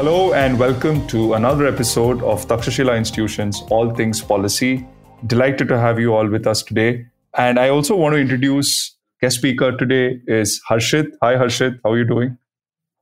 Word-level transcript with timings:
Hello 0.00 0.32
and 0.32 0.58
welcome 0.58 1.06
to 1.08 1.34
another 1.34 1.66
episode 1.66 2.22
of 2.22 2.46
Takshashila 2.48 2.96
Institution's 2.96 3.62
All 3.68 3.94
Things 3.94 4.22
Policy. 4.22 4.88
Delighted 5.26 5.68
to 5.68 5.78
have 5.78 6.00
you 6.00 6.14
all 6.14 6.26
with 6.26 6.46
us 6.46 6.62
today. 6.62 7.04
And 7.36 7.58
I 7.58 7.68
also 7.68 7.94
want 7.96 8.14
to 8.14 8.18
introduce 8.18 8.96
guest 9.20 9.36
speaker 9.36 9.76
today 9.76 10.18
is 10.26 10.58
Harshit. 10.66 11.10
Hi 11.22 11.34
Harshit, 11.34 11.78
how 11.84 11.90
are 11.90 11.98
you 11.98 12.06
doing? 12.06 12.38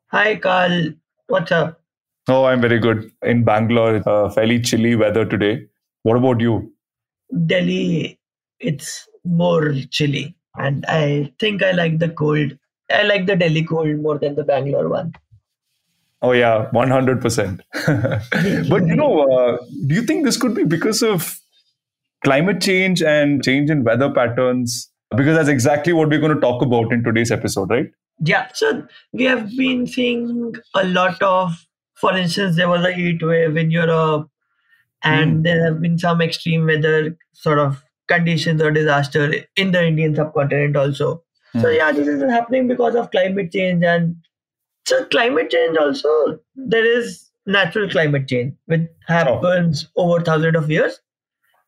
Hi, 0.09 0.35
Carl. 0.35 0.89
What's 1.29 1.53
up? 1.53 1.81
Oh, 2.27 2.47
I'm 2.47 2.61
very 2.61 2.81
good. 2.81 3.13
In 3.23 3.45
Bangalore, 3.45 4.03
uh, 4.05 4.29
fairly 4.31 4.61
chilly 4.61 4.97
weather 4.97 5.25
today. 5.25 5.67
What 6.03 6.17
about 6.17 6.41
you? 6.41 6.73
Delhi, 7.47 8.19
it's 8.59 9.09
more 9.25 9.73
chilly. 9.93 10.35
And 10.57 10.85
I 10.87 11.33
think 11.39 11.63
I 11.63 11.71
like 11.71 12.01
the 12.01 12.09
cold. 12.09 12.59
I 12.91 13.05
like 13.05 13.27
the 13.27 13.37
Delhi 13.37 13.63
cold 13.63 14.01
more 14.01 14.19
than 14.19 14.35
the 14.35 14.43
Bangalore 14.43 14.89
one. 14.89 15.15
Oh, 16.21 16.33
yeah, 16.33 16.69
100%. 16.75 17.61
but, 18.69 18.87
you 18.87 18.97
know, 18.97 19.21
uh, 19.31 19.59
do 19.87 19.95
you 19.95 20.03
think 20.03 20.25
this 20.25 20.37
could 20.37 20.55
be 20.55 20.65
because 20.65 21.03
of 21.03 21.39
climate 22.25 22.61
change 22.61 23.03
and 23.03 23.43
change 23.43 23.71
in 23.71 23.85
weather 23.85 24.11
patterns? 24.13 24.91
Because 25.17 25.37
that's 25.37 25.49
exactly 25.49 25.93
what 25.93 26.09
we're 26.09 26.21
going 26.21 26.35
to 26.35 26.41
talk 26.41 26.61
about 26.63 26.93
in 26.93 27.05
today's 27.05 27.31
episode, 27.31 27.71
right? 27.71 27.87
Yeah. 28.21 28.49
So 28.53 28.87
we 29.13 29.25
have 29.25 29.49
been 29.57 29.87
seeing 29.87 30.55
a 30.75 30.85
lot 30.87 31.23
of, 31.23 31.53
for 31.95 32.17
instance, 32.17 32.57
there 32.57 32.69
was 32.69 32.85
a 32.85 32.93
heat 32.93 33.23
wave 33.23 33.57
in 33.57 33.71
Europe, 33.71 34.29
and 35.05 35.39
Mm. 35.39 35.43
there 35.45 35.65
have 35.65 35.81
been 35.81 35.99
some 35.99 36.21
extreme 36.21 36.67
weather 36.67 37.17
sort 37.33 37.61
of 37.61 37.85
conditions 38.09 38.61
or 38.61 38.73
disaster 38.73 39.33
in 39.57 39.71
the 39.71 39.87
Indian 39.87 40.17
subcontinent 40.17 40.77
also. 40.77 41.23
So 41.55 41.69
Mm. 41.69 41.77
yeah, 41.77 41.93
this 41.93 42.09
is 42.09 42.23
happening 42.29 42.67
because 42.67 42.97
of 42.97 43.11
climate 43.13 43.53
change 43.53 43.85
and 43.85 44.17
so 44.89 45.05
climate 45.17 45.51
change 45.51 45.77
also 45.85 46.39
there 46.75 46.87
is 46.99 47.31
natural 47.47 47.89
climate 47.97 48.29
change 48.29 48.55
which 48.67 48.89
happens 49.07 49.87
over 49.97 50.21
thousands 50.31 50.57
of 50.63 50.71
years 50.71 51.01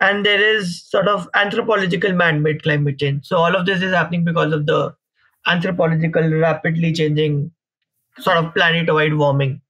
and 0.00 0.24
there 0.24 0.42
is 0.42 0.82
sort 0.82 1.08
of 1.08 1.28
anthropological 1.34 2.12
man-made 2.12 2.62
climate 2.62 2.98
change. 2.98 3.26
So 3.26 3.36
all 3.36 3.54
of 3.54 3.66
this 3.66 3.82
is 3.82 3.92
happening 3.92 4.24
because 4.24 4.52
of 4.52 4.66
the 4.66 4.94
anthropological 5.46 6.28
rapidly 6.30 6.92
changing 6.92 7.50
sort 8.18 8.38
of 8.38 8.54
planet-wide 8.54 9.14
warming. 9.14 9.60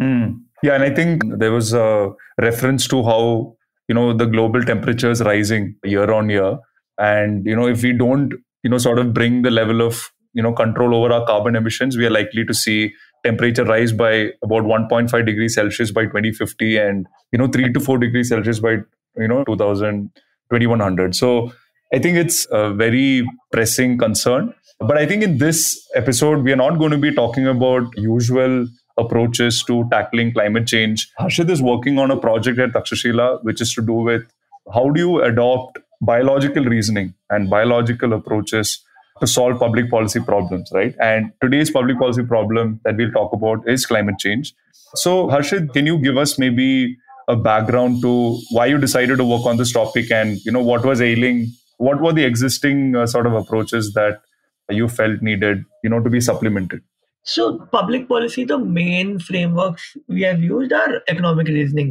Mm. 0.00 0.40
Yeah, 0.62 0.74
and 0.74 0.84
I 0.84 0.90
think 0.90 1.22
there 1.38 1.50
was 1.50 1.72
a 1.72 2.12
reference 2.40 2.86
to 2.88 3.02
how 3.02 3.56
you 3.88 3.94
know 3.94 4.12
the 4.12 4.26
global 4.26 4.62
temperature 4.62 5.10
is 5.10 5.20
rising 5.20 5.74
year 5.84 6.10
on 6.12 6.30
year, 6.30 6.58
and 6.98 7.44
you 7.44 7.56
know 7.56 7.66
if 7.66 7.82
we 7.82 7.92
don't 7.92 8.32
you 8.62 8.70
know 8.70 8.78
sort 8.78 9.00
of 9.00 9.12
bring 9.12 9.42
the 9.42 9.50
level 9.50 9.82
of 9.82 10.08
you 10.34 10.42
know 10.42 10.52
control 10.52 10.94
over 10.94 11.12
our 11.12 11.26
carbon 11.26 11.56
emissions, 11.56 11.96
we 11.96 12.06
are 12.06 12.10
likely 12.10 12.44
to 12.44 12.54
see 12.54 12.92
temperature 13.24 13.64
rise 13.64 13.92
by 13.92 14.30
about 14.42 14.64
1.5 14.64 15.26
degrees 15.26 15.54
Celsius 15.54 15.90
by 15.90 16.04
2050, 16.04 16.76
and 16.76 17.06
you 17.32 17.38
know 17.38 17.48
three 17.48 17.72
to 17.72 17.80
four 17.80 17.98
degrees 17.98 18.28
Celsius 18.28 18.60
by 18.60 18.78
you 19.16 19.28
know 19.28 19.44
2000 19.44 20.10
2100. 20.52 21.14
So 21.14 21.52
I 21.94 21.98
think 21.98 22.16
it's 22.16 22.46
a 22.50 22.72
very 22.72 23.26
pressing 23.52 23.98
concern. 23.98 24.54
But 24.80 24.98
I 24.98 25.06
think 25.06 25.22
in 25.22 25.38
this 25.38 25.88
episode, 25.94 26.42
we 26.42 26.52
are 26.52 26.56
not 26.56 26.78
going 26.78 26.90
to 26.90 26.98
be 26.98 27.14
talking 27.14 27.46
about 27.46 27.84
usual 27.96 28.66
approaches 28.98 29.62
to 29.64 29.88
tackling 29.90 30.32
climate 30.32 30.66
change. 30.66 31.08
Harshit 31.18 31.48
is 31.50 31.62
working 31.62 31.98
on 31.98 32.10
a 32.10 32.16
project 32.16 32.58
at 32.58 32.72
Takshashila, 32.72 33.42
which 33.44 33.60
is 33.60 33.72
to 33.74 33.82
do 33.82 33.92
with 33.92 34.24
how 34.72 34.90
do 34.90 35.00
you 35.00 35.22
adopt 35.22 35.78
biological 36.00 36.64
reasoning 36.64 37.14
and 37.30 37.48
biological 37.48 38.12
approaches 38.12 38.84
to 39.22 39.26
solve 39.26 39.58
public 39.58 39.90
policy 39.90 40.20
problems, 40.20 40.70
right? 40.74 40.94
And 41.00 41.32
today's 41.40 41.70
public 41.70 41.98
policy 41.98 42.24
problem 42.24 42.80
that 42.84 42.96
we'll 42.96 43.12
talk 43.12 43.32
about 43.32 43.66
is 43.68 43.86
climate 43.86 44.18
change. 44.18 44.54
So, 44.94 45.28
Harshit, 45.28 45.72
can 45.72 45.86
you 45.86 45.98
give 45.98 46.16
us 46.16 46.38
maybe 46.38 46.96
a 47.28 47.36
background 47.36 48.02
to 48.02 48.38
why 48.50 48.66
you 48.66 48.78
decided 48.78 49.18
to 49.18 49.24
work 49.24 49.46
on 49.46 49.56
this 49.56 49.72
topic 49.72 50.10
and 50.10 50.38
you 50.44 50.52
know 50.52 50.62
what 50.62 50.84
was 50.84 51.00
ailing 51.00 51.52
what 51.78 52.00
were 52.00 52.12
the 52.12 52.24
existing 52.24 52.96
uh, 52.96 53.06
sort 53.06 53.26
of 53.26 53.34
approaches 53.34 53.92
that 53.94 54.20
you 54.68 54.88
felt 54.88 55.22
needed 55.22 55.62
you 55.84 55.90
know 55.90 56.00
to 56.00 56.10
be 56.10 56.20
supplemented 56.20 56.82
So 57.30 57.44
public 57.72 58.08
policy, 58.08 58.44
the 58.44 58.58
main 58.58 59.10
frameworks 59.24 59.96
we 60.08 60.22
have 60.22 60.40
used 60.42 60.72
are 60.72 61.02
economic 61.12 61.50
reasoning. 61.56 61.90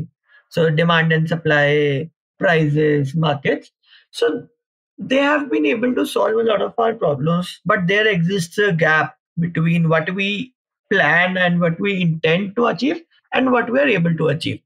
So 0.50 0.70
demand 0.80 1.14
and 1.18 1.30
supply, 1.34 2.10
prices, 2.40 3.14
markets. 3.16 3.72
So 4.12 4.48
they 5.02 5.18
have 5.18 5.50
been 5.50 5.66
able 5.66 5.94
to 5.96 6.06
solve 6.06 6.34
a 6.34 6.44
lot 6.44 6.62
of 6.62 6.74
our 6.78 6.94
problems, 6.94 7.60
but 7.66 7.88
there 7.88 8.08
exists 8.08 8.58
a 8.58 8.72
gap 8.72 9.18
between 9.40 9.90
what 9.90 10.14
we 10.14 10.54
plan 10.92 11.38
and 11.38 11.60
what 11.60 11.80
we 11.80 12.02
intend 12.02 12.56
to 12.56 12.68
achieve 12.68 13.02
and 13.34 13.52
what 13.52 13.72
we 13.72 13.80
are 13.80 13.88
able 13.88 14.16
to 14.16 14.28
achieve. 14.28 14.62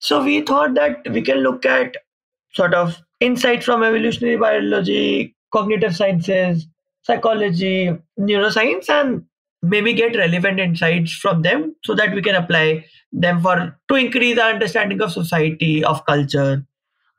So 0.00 0.22
we 0.22 0.42
thought 0.42 0.74
that 0.74 1.08
we 1.10 1.22
can 1.22 1.38
look 1.38 1.64
at 1.64 1.96
sort 2.52 2.74
of 2.74 2.98
insights 3.20 3.64
from 3.64 3.82
evolutionary 3.82 4.36
biology, 4.36 5.34
cognitive 5.52 5.96
sciences, 5.96 6.66
psychology, 7.02 7.96
neuroscience, 8.18 8.90
and 8.90 9.24
maybe 9.62 9.94
get 9.94 10.16
relevant 10.16 10.60
insights 10.60 11.12
from 11.12 11.42
them 11.42 11.74
so 11.84 11.94
that 11.94 12.14
we 12.14 12.22
can 12.22 12.34
apply 12.34 12.84
them 13.12 13.40
for 13.40 13.76
to 13.88 13.94
increase 13.94 14.38
our 14.38 14.50
understanding 14.50 15.00
of 15.00 15.12
society, 15.12 15.82
of 15.82 16.04
culture, 16.04 16.64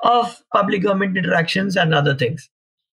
of 0.02 0.42
public 0.54 0.84
government 0.84 1.18
interactions, 1.18 1.76
and 1.76 1.94
other 1.94 2.16
things. 2.16 2.50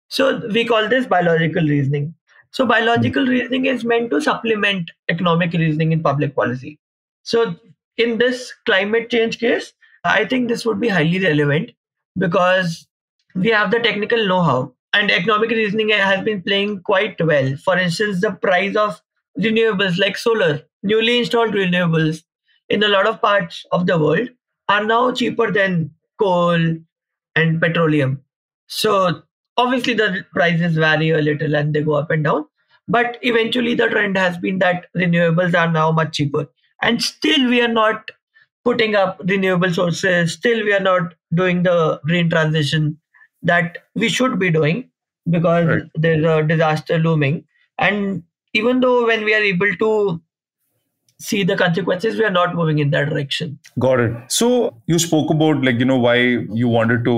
So 0.09 0.47
we 0.49 0.65
call 0.65 0.89
this 0.89 1.07
biological 1.07 1.63
reasoning. 1.63 2.15
So 2.51 2.65
biological 2.65 3.25
hmm. 3.25 3.31
reasoning 3.31 3.67
is 3.67 3.85
meant 3.85 4.11
to 4.11 4.21
supplement 4.21 4.91
economic 5.09 5.53
reasoning 5.53 5.93
in 5.93 6.03
public 6.03 6.35
policy. 6.35 6.79
So 7.23 7.57
in 7.97 8.19
this 8.19 8.53
climate 8.65 9.11
change 9.11 9.39
case, 9.39 9.73
I 10.05 10.25
think 10.25 10.49
this 10.49 10.65
would 10.65 10.81
be 10.81 10.89
highly 10.89 11.19
relevant 11.19 11.73
because 12.17 12.87
we 13.35 13.49
have 13.49 13.71
the 13.71 13.81
technical 13.81 14.27
know-how 14.27 14.73
and 14.93 15.11
economic 15.11 15.51
reasoning 15.51 15.91
has 15.91 16.25
been 16.25 16.43
playing 16.43 16.83
quite 16.83 17.21
well. 17.21 17.57
For 17.57 17.77
instance, 17.77 18.21
the 18.21 18.33
price 18.33 18.77
of 18.77 19.01
renewables 19.39 19.99
like 19.99 20.17
solar, 20.17 20.63
newly 20.83 21.19
installed 21.19 21.53
renewables 21.53 22.23
in 22.69 22.83
a 22.83 22.89
lot 22.89 23.07
of 23.07 23.21
parts 23.21 23.65
of 23.73 23.87
the 23.87 23.99
world 23.99 24.29
are 24.69 24.85
now 24.85 25.13
cheaper 25.13 25.53
than 25.53 25.91
coal 26.19 26.77
and 27.35 27.61
petroleum. 27.61 28.23
So 28.69 29.23
obviously 29.57 29.95
the 29.95 30.25
prices 30.33 30.77
vary 30.77 31.11
a 31.11 31.19
little 31.23 31.55
and 31.55 31.75
they 31.75 31.83
go 31.83 31.95
up 31.95 32.11
and 32.11 32.25
down. 32.25 32.47
But 32.89 33.19
eventually 33.23 33.75
the 33.75 33.89
trend 33.89 34.17
has 34.17 34.39
been 34.39 34.59
that 34.61 34.87
renewables 34.97 35.55
are 35.59 35.71
now 35.71 35.91
much 35.93 36.17
cheaper. 36.17 36.47
And 36.83 37.03
still 37.03 37.49
we 37.49 37.61
are 37.61 37.69
not 37.69 38.11
putting 38.65 38.95
up 38.95 39.21
renewable 39.25 39.73
sources, 39.73 40.33
still 40.33 40.65
we 40.65 40.73
are 40.73 40.81
not 40.81 41.15
doing 41.35 41.63
the 41.63 42.01
green 42.05 42.29
transition 42.31 42.99
that 43.43 43.79
we 43.95 44.09
should 44.09 44.39
be 44.39 44.51
doing 44.51 44.89
because 45.31 45.67
Right. 45.67 45.83
there's 45.95 46.25
a 46.25 46.43
disaster 46.43 46.99
looming. 46.99 47.45
And 47.79 48.23
even 48.55 48.81
though 48.81 49.07
when 49.07 49.25
we 49.25 49.35
are 49.35 49.43
able 49.43 49.75
to 49.77 50.21
see 51.19 51.43
the 51.43 51.57
consequences, 51.57 52.19
we 52.19 52.25
are 52.25 52.31
not 52.31 52.55
moving 52.55 52.79
in 52.79 52.91
that 52.91 53.09
direction. 53.09 53.59
got 53.79 54.01
it 54.01 54.13
so 54.29 54.49
you 54.87 54.99
spoke 54.99 55.31
about 55.31 55.63
like 55.65 55.79
you 55.79 55.85
know 55.91 55.99
why 55.99 56.15
you 56.63 56.69
wanted 56.69 57.05
to 57.05 57.15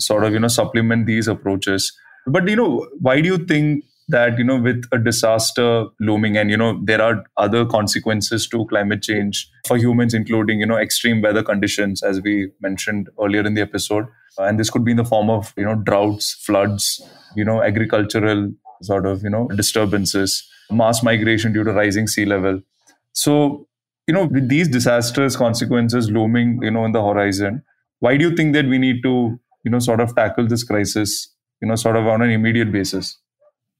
sort 0.00 0.24
of 0.24 0.32
you 0.32 0.40
know 0.40 0.48
supplement 0.48 1.06
these 1.06 1.28
approaches 1.28 1.92
but 2.26 2.48
you 2.48 2.56
know 2.56 2.86
why 3.00 3.20
do 3.20 3.28
you 3.28 3.38
think 3.38 3.84
that 4.08 4.38
you 4.38 4.44
know 4.44 4.58
with 4.58 4.84
a 4.92 4.98
disaster 4.98 5.86
looming 6.00 6.36
and 6.36 6.50
you 6.50 6.56
know 6.56 6.80
there 6.84 7.00
are 7.02 7.24
other 7.36 7.64
consequences 7.66 8.46
to 8.48 8.64
climate 8.66 9.02
change 9.02 9.50
for 9.66 9.76
humans 9.76 10.14
including 10.14 10.60
you 10.60 10.66
know 10.66 10.78
extreme 10.78 11.20
weather 11.20 11.42
conditions 11.42 12.02
as 12.02 12.20
we 12.22 12.50
mentioned 12.60 13.08
earlier 13.22 13.46
in 13.46 13.54
the 13.54 13.60
episode 13.60 14.06
and 14.38 14.58
this 14.58 14.70
could 14.70 14.84
be 14.84 14.92
in 14.92 14.96
the 14.96 15.04
form 15.04 15.28
of 15.28 15.52
you 15.56 15.64
know 15.64 15.74
droughts 15.74 16.32
floods 16.46 17.00
you 17.36 17.44
know 17.44 17.62
agricultural 17.62 18.50
sort 18.82 19.06
of 19.06 19.22
you 19.22 19.30
know 19.30 19.46
disturbances 19.48 20.48
mass 20.70 21.02
migration 21.02 21.52
due 21.52 21.64
to 21.64 21.72
rising 21.72 22.06
sea 22.06 22.24
level 22.24 22.60
so 23.12 23.66
you 24.06 24.14
know 24.14 24.24
with 24.24 24.48
these 24.48 24.68
disastrous 24.68 25.36
consequences 25.36 26.10
looming 26.10 26.58
you 26.62 26.70
know 26.70 26.84
on 26.84 26.92
the 26.92 27.02
horizon 27.02 27.62
why 28.00 28.16
do 28.16 28.28
you 28.28 28.34
think 28.34 28.54
that 28.54 28.66
we 28.66 28.78
need 28.78 29.02
to 29.02 29.38
you 29.64 29.70
know 29.70 29.78
sort 29.78 30.00
of 30.00 30.14
tackle 30.14 30.46
this 30.46 30.64
crisis 30.64 31.34
you 31.60 31.68
know 31.68 31.76
sort 31.76 31.96
of 31.96 32.06
on 32.06 32.22
an 32.22 32.30
immediate 32.30 32.72
basis 32.72 33.18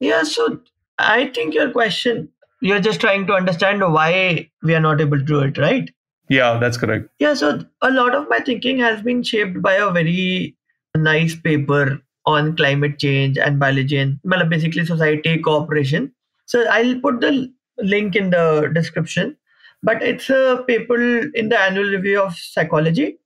Yeah, 0.01 0.23
so 0.23 0.61
I 0.99 1.27
think 1.37 1.55
your 1.55 1.71
question 1.71 2.29
you're 2.61 2.81
just 2.81 3.01
trying 3.01 3.27
to 3.27 3.35
understand 3.35 3.81
why 3.93 4.51
we 4.63 4.75
are 4.75 4.81
not 4.81 5.01
able 5.01 5.19
to 5.19 5.25
do 5.25 5.41
it, 5.41 5.59
right? 5.59 5.91
Yeah, 6.29 6.59
that's 6.59 6.77
correct. 6.77 7.09
Yeah, 7.19 7.35
so 7.35 7.65
a 7.83 7.91
lot 7.91 8.15
of 8.15 8.29
my 8.29 8.41
thinking 8.41 8.79
has 8.79 9.03
been 9.03 9.23
shaped 9.23 9.63
by 9.63 9.75
a 9.75 9.91
very 9.91 10.57
nice 10.97 11.35
paper 11.35 12.01
on 12.27 12.57
climate 12.57 12.99
change 12.99 13.39
and 13.39 13.59
biology 13.59 13.97
and 13.97 14.19
well, 14.25 14.45
basically 14.45 14.85
society 14.85 15.39
cooperation. 15.39 16.13
So 16.47 16.67
I'll 16.69 17.01
put 17.01 17.21
the 17.21 17.53
link 17.79 18.17
in 18.17 18.31
the 18.31 18.71
description. 18.75 19.37
But 19.83 20.03
it's 20.03 20.29
a 20.29 20.65
paper 20.67 21.01
in 21.35 21.51
the 21.51 21.59
annual 21.59 21.85
review 21.85 22.21
of 22.21 22.37
psychology. 22.37 23.19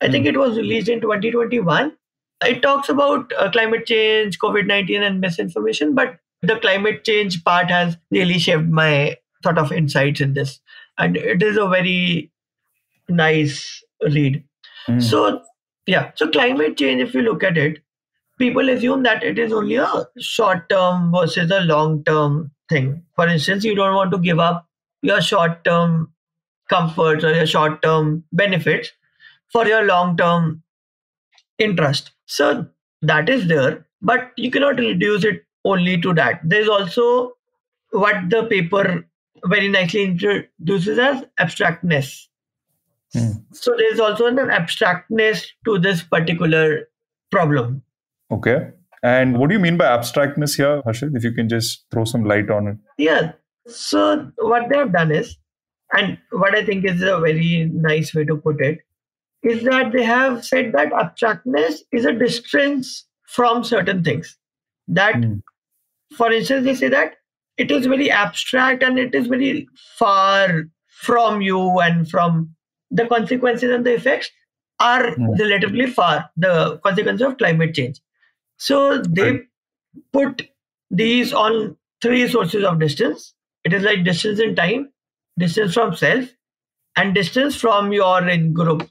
I 0.00 0.10
think 0.10 0.24
hmm. 0.24 0.30
it 0.30 0.38
was 0.38 0.56
released 0.56 0.88
in 0.88 1.00
2021. 1.00 1.92
It 2.42 2.62
talks 2.62 2.88
about 2.88 3.32
uh, 3.38 3.50
climate 3.50 3.86
change, 3.86 4.38
COVID 4.38 4.66
19, 4.66 5.02
and 5.02 5.20
misinformation, 5.20 5.94
but 5.94 6.18
the 6.42 6.56
climate 6.56 7.04
change 7.04 7.44
part 7.44 7.70
has 7.70 7.96
really 8.10 8.38
shaped 8.38 8.68
my 8.68 9.16
sort 9.42 9.58
of 9.58 9.72
insights 9.72 10.20
in 10.20 10.34
this. 10.34 10.60
And 10.98 11.16
it 11.16 11.42
is 11.42 11.56
a 11.56 11.68
very 11.68 12.30
nice 13.08 13.82
read. 14.02 14.42
Mm. 14.88 15.02
So, 15.02 15.42
yeah, 15.86 16.12
so 16.14 16.30
climate 16.30 16.76
change, 16.76 17.02
if 17.02 17.14
you 17.14 17.22
look 17.22 17.44
at 17.44 17.58
it, 17.58 17.78
people 18.38 18.68
assume 18.70 19.02
that 19.02 19.22
it 19.22 19.38
is 19.38 19.52
only 19.52 19.76
a 19.76 20.06
short 20.18 20.68
term 20.70 21.12
versus 21.12 21.50
a 21.50 21.60
long 21.60 22.02
term 22.04 22.50
thing. 22.68 23.02
For 23.16 23.28
instance, 23.28 23.64
you 23.64 23.74
don't 23.74 23.94
want 23.94 24.12
to 24.12 24.18
give 24.18 24.38
up 24.38 24.66
your 25.02 25.20
short 25.20 25.62
term 25.64 26.12
comforts 26.68 27.24
or 27.24 27.34
your 27.34 27.46
short 27.46 27.82
term 27.82 28.24
benefits 28.32 28.90
for 29.52 29.66
your 29.66 29.84
long 29.84 30.16
term 30.16 30.62
interest. 31.58 32.12
So, 32.30 32.66
that 33.02 33.28
is 33.28 33.48
there, 33.48 33.86
but 34.00 34.30
you 34.36 34.52
cannot 34.52 34.78
reduce 34.78 35.24
it 35.24 35.42
only 35.64 36.00
to 36.00 36.14
that. 36.14 36.40
There's 36.44 36.68
also 36.68 37.32
what 37.90 38.30
the 38.30 38.44
paper 38.44 39.04
very 39.46 39.68
nicely 39.68 40.04
introduces 40.04 40.96
as 40.96 41.24
abstractness. 41.40 42.28
Hmm. 43.12 43.30
So 43.52 43.74
there's 43.76 43.98
also 43.98 44.26
an 44.26 44.36
abstractness 44.36 45.44
to 45.64 45.80
this 45.80 46.04
particular 46.04 46.88
problem. 47.32 47.82
Okay. 48.30 48.68
And 49.02 49.36
what 49.36 49.48
do 49.48 49.56
you 49.56 49.60
mean 49.60 49.76
by 49.76 49.86
abstractness 49.86 50.56
here, 50.56 50.82
Harshit? 50.82 51.16
If 51.16 51.24
you 51.24 51.32
can 51.32 51.48
just 51.48 51.84
throw 51.90 52.04
some 52.04 52.24
light 52.24 52.48
on 52.48 52.68
it. 52.68 52.76
Yeah. 52.96 53.32
So 53.66 54.30
what 54.38 54.68
they 54.70 54.78
have 54.78 54.92
done 54.92 55.10
is, 55.10 55.36
and 55.92 56.16
what 56.30 56.54
I 56.54 56.64
think 56.64 56.84
is 56.84 57.02
a 57.02 57.18
very 57.18 57.68
nice 57.72 58.14
way 58.14 58.24
to 58.24 58.36
put 58.36 58.60
it, 58.60 58.78
is 59.42 59.62
that 59.64 59.92
they 59.92 60.02
have 60.04 60.44
said 60.44 60.72
that 60.72 60.92
abstractness 60.92 61.82
is 61.92 62.04
a 62.04 62.12
distance 62.12 63.06
from 63.26 63.64
certain 63.64 64.02
things. 64.04 64.36
That, 64.88 65.16
Hmm. 65.16 65.36
for 66.16 66.32
instance, 66.32 66.64
they 66.64 66.74
say 66.74 66.88
that 66.88 67.16
it 67.56 67.70
is 67.70 67.86
very 67.86 68.10
abstract 68.10 68.82
and 68.82 68.98
it 68.98 69.14
is 69.14 69.26
very 69.26 69.68
far 69.98 70.64
from 70.88 71.40
you 71.40 71.80
and 71.80 72.08
from 72.10 72.54
the 72.90 73.06
consequences 73.06 73.70
and 73.70 73.84
the 73.86 73.94
effects 73.94 74.30
are 74.80 75.12
Hmm. 75.14 75.32
relatively 75.38 75.86
far, 75.86 76.30
the 76.36 76.78
consequences 76.84 77.26
of 77.26 77.38
climate 77.38 77.74
change. 77.74 78.00
So 78.58 79.02
they 79.02 79.32
Right. 79.32 79.42
put 80.12 80.48
these 80.90 81.32
on 81.32 81.76
three 82.02 82.28
sources 82.28 82.64
of 82.64 82.78
distance. 82.80 83.34
It 83.64 83.72
is 83.72 83.82
like 83.82 84.04
distance 84.04 84.40
in 84.40 84.54
time, 84.54 84.92
distance 85.38 85.74
from 85.74 85.94
self, 85.96 86.28
and 86.96 87.14
distance 87.14 87.56
from 87.56 87.92
your 87.92 88.26
in 88.28 88.52
group. 88.52 88.88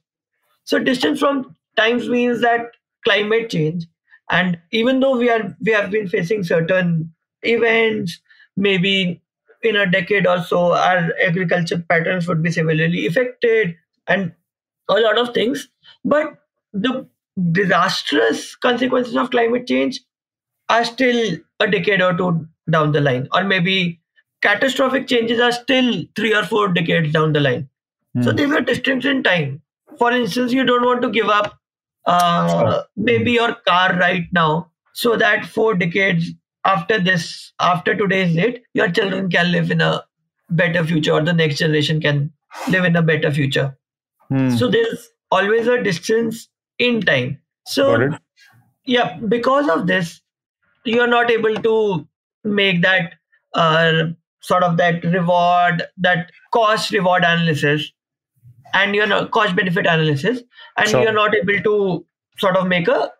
So 0.65 0.79
distance 0.79 1.19
from 1.19 1.55
times 1.75 2.07
means 2.09 2.41
that 2.41 2.71
climate 3.03 3.49
change, 3.49 3.85
and 4.29 4.59
even 4.71 4.99
though 4.99 5.17
we 5.17 5.29
are 5.29 5.55
we 5.61 5.71
have 5.71 5.91
been 5.91 6.07
facing 6.07 6.43
certain 6.43 7.13
events, 7.43 8.19
maybe 8.55 9.21
in 9.63 9.75
a 9.75 9.89
decade 9.89 10.27
or 10.27 10.41
so, 10.43 10.73
our 10.73 11.11
agriculture 11.25 11.83
patterns 11.89 12.27
would 12.27 12.41
be 12.43 12.51
severely 12.51 13.05
affected, 13.07 13.75
and 14.07 14.33
a 14.89 14.99
lot 14.99 15.17
of 15.17 15.33
things. 15.33 15.69
But 16.05 16.37
the 16.73 17.07
disastrous 17.51 18.55
consequences 18.55 19.15
of 19.15 19.31
climate 19.31 19.67
change 19.67 20.01
are 20.69 20.85
still 20.85 21.37
a 21.59 21.67
decade 21.69 22.01
or 22.01 22.15
two 22.15 22.47
down 22.69 22.91
the 22.91 23.01
line, 23.01 23.27
or 23.33 23.43
maybe 23.43 23.99
catastrophic 24.41 25.07
changes 25.07 25.39
are 25.39 25.51
still 25.51 26.03
three 26.15 26.33
or 26.33 26.43
four 26.43 26.67
decades 26.69 27.11
down 27.13 27.33
the 27.33 27.39
line. 27.39 27.69
So 28.21 28.31
Hmm. 28.31 28.37
there's 28.37 28.51
a 28.51 28.61
distance 28.61 29.05
in 29.05 29.23
time. 29.23 29.61
For 29.97 30.11
instance, 30.11 30.53
you 30.53 30.63
don't 30.63 30.85
want 30.85 31.01
to 31.01 31.09
give 31.09 31.27
up 31.27 31.57
uh, 32.05 32.83
maybe 32.95 33.31
your 33.31 33.55
car 33.67 33.95
right 33.97 34.27
now, 34.31 34.71
so 34.93 35.15
that 35.17 35.45
four 35.45 35.75
decades 35.75 36.31
after 36.65 36.99
this, 36.99 37.53
after 37.59 37.95
today's 37.95 38.35
date, 38.35 38.63
your 38.73 38.89
children 38.89 39.29
can 39.29 39.51
live 39.51 39.71
in 39.71 39.81
a 39.81 40.03
better 40.49 40.83
future, 40.83 41.13
or 41.13 41.21
the 41.21 41.33
next 41.33 41.57
generation 41.57 42.01
can 42.01 42.31
live 42.69 42.85
in 42.85 42.95
a 42.95 43.01
better 43.01 43.31
future. 43.31 43.77
Hmm. 44.29 44.49
So 44.51 44.67
there's 44.67 45.09
always 45.31 45.67
a 45.67 45.81
distance 45.81 46.49
in 46.77 47.01
time. 47.01 47.39
So 47.65 48.09
yeah, 48.85 49.17
because 49.17 49.69
of 49.69 49.87
this, 49.87 50.21
you're 50.85 51.07
not 51.07 51.29
able 51.29 51.55
to 51.55 52.07
make 52.43 52.81
that 52.81 53.13
uh, 53.53 54.05
sort 54.41 54.63
of 54.63 54.77
that 54.77 55.03
reward, 55.03 55.83
that 55.97 56.31
cost 56.53 56.91
reward 56.91 57.23
analysis, 57.23 57.91
and 58.73 58.95
you're 58.95 59.07
not 59.07 59.31
cost 59.31 59.55
benefit 59.55 59.85
analysis, 59.85 60.41
and 60.77 60.89
Sure. 60.89 61.01
you're 61.03 61.13
not 61.13 61.35
able 61.35 61.61
to 61.63 62.05
sort 62.37 62.55
of 62.57 62.67
make 62.67 62.87
a 62.87 63.11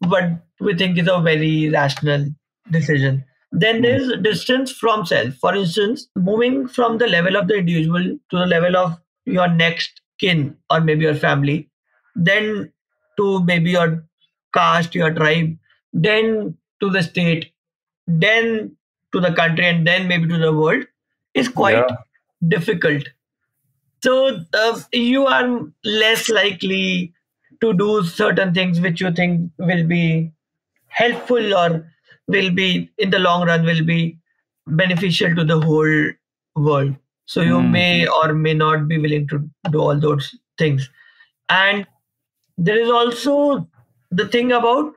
what 0.00 0.24
we 0.60 0.74
think 0.74 0.98
is 0.98 1.08
a 1.08 1.20
very 1.20 1.70
rational 1.70 2.26
decision. 2.70 3.24
Then 3.52 3.76
hmm. 3.76 3.82
there's 3.82 4.12
distance 4.22 4.72
from 4.72 5.06
self. 5.06 5.34
For 5.34 5.54
instance, 5.54 6.08
moving 6.16 6.66
from 6.68 6.98
the 6.98 7.06
level 7.06 7.36
of 7.36 7.48
the 7.48 7.56
individual 7.56 8.02
to 8.02 8.38
the 8.38 8.46
level 8.46 8.76
of 8.76 8.98
your 9.26 9.48
next 9.48 10.00
kin 10.18 10.56
or 10.70 10.80
maybe 10.80 11.04
your 11.04 11.14
family, 11.14 11.68
then 12.14 12.72
to 13.16 13.42
maybe 13.44 13.70
your 13.70 14.04
caste, 14.52 14.94
your 14.94 15.12
tribe, 15.12 15.56
then 15.92 16.56
to 16.80 16.90
the 16.90 17.02
state, 17.02 17.52
then 18.06 18.76
to 19.12 19.20
the 19.20 19.32
country, 19.32 19.66
and 19.66 19.86
then 19.86 20.08
maybe 20.08 20.28
to 20.28 20.38
the 20.38 20.52
world 20.52 20.84
is 21.34 21.48
quite 21.48 21.76
Yeah. 21.88 21.96
difficult. 22.48 23.04
So 24.04 24.40
uh, 24.52 24.80
you 24.92 25.26
are 25.26 25.60
less 25.84 26.28
likely 26.28 27.12
to 27.60 27.72
do 27.72 28.02
certain 28.04 28.52
things 28.54 28.80
which 28.80 29.00
you 29.00 29.12
think 29.12 29.50
will 29.58 29.86
be 29.86 30.32
helpful 30.88 31.54
or 31.54 31.90
will 32.28 32.50
be 32.50 32.90
in 32.98 33.10
the 33.10 33.18
long 33.18 33.46
run 33.46 33.64
will 33.64 33.84
be 33.84 34.18
beneficial 34.66 35.34
to 35.34 35.44
the 35.44 35.60
whole 35.60 36.10
world. 36.56 36.96
So 37.26 37.40
you 37.42 37.62
Hmm. 37.62 37.72
may 37.72 38.06
or 38.06 38.34
may 38.34 38.54
not 38.54 38.88
be 38.88 38.98
willing 38.98 39.28
to 39.28 39.38
do 39.70 39.80
all 39.80 39.98
those 40.00 40.34
things. 40.58 40.88
And 41.48 41.86
there 42.58 42.78
is 42.80 42.90
also 42.90 43.68
the 44.10 44.28
thing 44.28 44.52
about 44.52 44.94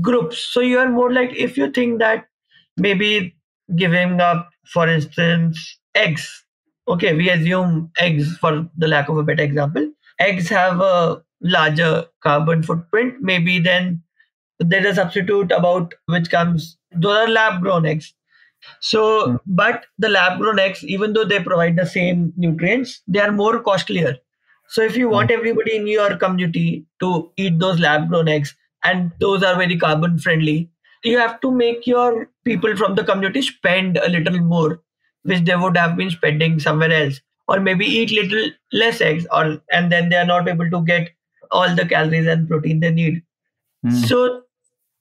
groups. 0.00 0.38
So 0.38 0.60
you 0.60 0.78
are 0.78 0.88
more 0.88 1.12
like 1.12 1.34
if 1.36 1.56
you 1.58 1.70
think 1.70 1.98
that 2.00 2.28
maybe 2.76 3.36
giving 3.76 4.20
up, 4.20 4.50
for 4.72 4.88
instance, 4.88 5.78
eggs. 5.94 6.43
Okay, 6.86 7.14
we 7.14 7.30
assume 7.30 7.90
eggs 7.98 8.36
for 8.38 8.68
the 8.76 8.88
lack 8.88 9.08
of 9.08 9.16
a 9.16 9.22
better 9.22 9.42
example. 9.42 9.90
Eggs 10.20 10.48
have 10.48 10.80
a 10.80 11.22
larger 11.40 12.04
carbon 12.22 12.62
footprint. 12.62 13.16
Maybe 13.20 13.58
then 13.58 14.02
there 14.60 14.86
is 14.86 14.92
a 14.92 15.02
substitute 15.02 15.52
about 15.52 15.94
which 16.06 16.30
comes 16.30 16.78
those 16.92 17.16
are 17.16 17.28
lab 17.28 17.62
grown 17.62 17.86
eggs. 17.86 18.14
So, 18.80 19.28
Hmm. 19.30 19.36
but 19.46 19.86
the 19.98 20.08
lab 20.10 20.38
grown 20.40 20.58
eggs, 20.60 20.84
even 20.84 21.12
though 21.14 21.24
they 21.24 21.40
provide 21.42 21.76
the 21.76 21.86
same 21.86 22.32
nutrients, 22.36 23.02
they 23.08 23.20
are 23.20 23.32
more 23.32 23.60
costlier. 23.62 24.16
So, 24.68 24.82
if 24.82 24.96
you 24.96 25.08
want 25.08 25.30
everybody 25.30 25.76
in 25.76 25.86
your 25.86 26.16
community 26.16 26.86
to 27.00 27.32
eat 27.36 27.58
those 27.58 27.80
lab 27.80 28.08
grown 28.08 28.28
eggs, 28.28 28.54
and 28.84 29.12
those 29.20 29.42
are 29.42 29.56
very 29.56 29.76
carbon 29.78 30.18
friendly, 30.18 30.70
you 31.04 31.18
have 31.18 31.40
to 31.42 31.50
make 31.50 31.86
your 31.86 32.30
people 32.44 32.76
from 32.76 32.94
the 32.94 33.04
community 33.04 33.42
spend 33.42 33.98
a 33.98 34.08
little 34.08 34.38
more, 34.40 34.80
which 35.24 35.44
they 35.44 35.56
would 35.56 35.76
have 35.76 35.96
been 35.96 36.10
spending 36.10 36.60
somewhere 36.60 36.92
else, 36.92 37.20
or 37.48 37.60
maybe 37.60 37.86
eat 37.86 38.12
little 38.12 38.50
less 38.72 39.00
eggs, 39.00 39.26
or 39.32 39.60
and 39.72 39.92
then 39.92 40.08
they 40.08 40.16
are 40.16 40.26
not 40.26 40.48
able 40.48 40.70
to 40.70 40.82
get 40.84 41.10
all 41.50 41.74
the 41.74 41.86
calories 41.86 42.26
and 42.26 42.48
protein 42.48 42.80
they 42.80 42.90
need. 42.90 43.22
Hmm. 43.82 43.90
So 43.90 44.42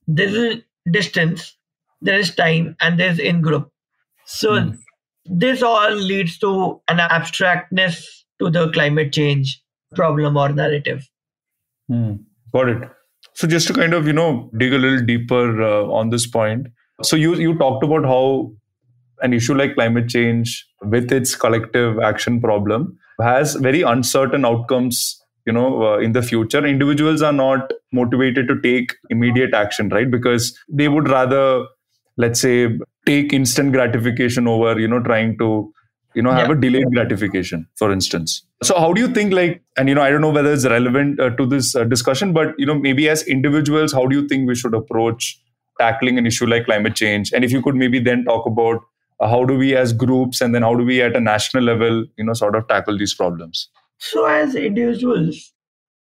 there 0.07 0.27
is 0.27 0.61
distance, 0.91 1.57
there 2.01 2.19
is 2.19 2.35
time, 2.35 2.75
and 2.81 2.99
there 2.99 3.11
is 3.11 3.19
in 3.19 3.41
group. 3.41 3.71
So 4.25 4.59
Hmm. 4.61 4.71
this 5.25 5.63
all 5.63 5.91
leads 5.93 6.37
to 6.39 6.81
an 6.87 6.99
abstractness 6.99 8.25
to 8.39 8.49
the 8.49 8.69
climate 8.71 9.13
change 9.13 9.61
problem 9.95 10.37
or 10.37 10.49
narrative. 10.49 11.09
Hmm. 11.89 12.13
Got 12.53 12.69
it. 12.69 12.89
So 13.35 13.47
just 13.47 13.67
to 13.67 13.73
kind 13.73 13.93
of 13.93 14.07
you 14.07 14.13
know 14.13 14.49
dig 14.57 14.73
a 14.73 14.77
little 14.77 15.05
deeper 15.05 15.61
uh, 15.61 15.83
on 15.99 16.09
this 16.09 16.27
point. 16.27 16.67
So 17.01 17.15
you 17.15 17.35
you 17.35 17.57
talked 17.57 17.83
about 17.83 18.05
how 18.05 18.51
an 19.23 19.33
issue 19.33 19.55
like 19.55 19.75
climate 19.75 20.09
change, 20.09 20.67
with 20.81 21.11
its 21.11 21.35
collective 21.35 21.99
action 21.99 22.39
problem, 22.41 22.97
has 23.21 23.55
very 23.55 23.81
uncertain 23.81 24.45
outcomes. 24.45 25.19
You 25.45 25.53
know, 25.53 25.83
uh, 25.83 25.97
in 25.97 26.13
the 26.13 26.21
future, 26.21 26.65
individuals 26.65 27.21
are 27.21 27.33
not 27.33 27.71
motivated 27.91 28.47
to 28.47 28.61
take 28.61 28.93
immediate 29.09 29.53
action, 29.53 29.89
right? 29.89 30.09
Because 30.09 30.57
they 30.69 30.87
would 30.87 31.09
rather, 31.09 31.65
let's 32.17 32.39
say, 32.41 32.69
take 33.05 33.33
instant 33.33 33.73
gratification 33.73 34.47
over 34.47 34.79
you 34.79 34.87
know 34.87 34.99
trying 35.01 35.37
to 35.37 35.73
you 36.13 36.21
know 36.21 36.31
have 36.31 36.49
Yeah. 36.49 36.55
a 36.55 36.59
delayed 36.61 36.89
gratification 36.93 37.67
for 37.77 37.91
instance 37.91 38.45
so 38.63 38.75
how 38.79 38.93
do 38.93 39.01
you 39.01 39.07
think 39.17 39.33
like 39.33 39.61
and 39.77 39.89
you 39.89 39.95
know 39.95 40.01
i 40.01 40.09
don't 40.09 40.21
know 40.21 40.29
whether 40.29 40.53
it's 40.53 40.65
relevant 40.65 41.19
uh, 41.19 41.29
to 41.31 41.45
this 41.45 41.75
uh, 41.75 41.83
discussion 41.83 42.31
but 42.31 42.53
you 42.57 42.65
know 42.65 42.75
maybe 42.75 43.09
as 43.09 43.23
individuals 43.23 43.91
how 43.91 44.05
do 44.05 44.15
you 44.15 44.27
think 44.27 44.47
we 44.47 44.55
should 44.55 44.73
approach 44.73 45.37
tackling 45.79 46.17
an 46.17 46.25
issue 46.25 46.45
like 46.45 46.65
climate 46.65 46.95
change 46.95 47.33
and 47.33 47.43
if 47.43 47.51
you 47.51 47.61
could 47.61 47.75
maybe 47.75 47.99
then 47.99 48.23
talk 48.23 48.45
about 48.45 48.79
Uh, 49.23 49.27
how 49.33 49.45
do 49.45 49.57
we 49.57 49.75
as 49.75 49.93
groups 49.93 50.41
and 50.41 50.55
then 50.55 50.63
how 50.63 50.75
do 50.75 50.85
we 50.85 51.01
at 51.01 51.15
a 51.15 51.19
national 51.19 51.63
level 51.63 52.05
you 52.17 52.25
know 52.25 52.33
sort 52.33 52.55
of 52.55 52.67
tackle 52.67 52.97
these 52.97 53.15
problems 53.23 53.69
So, 54.05 54.25
as 54.25 54.55
individuals, 54.55 55.53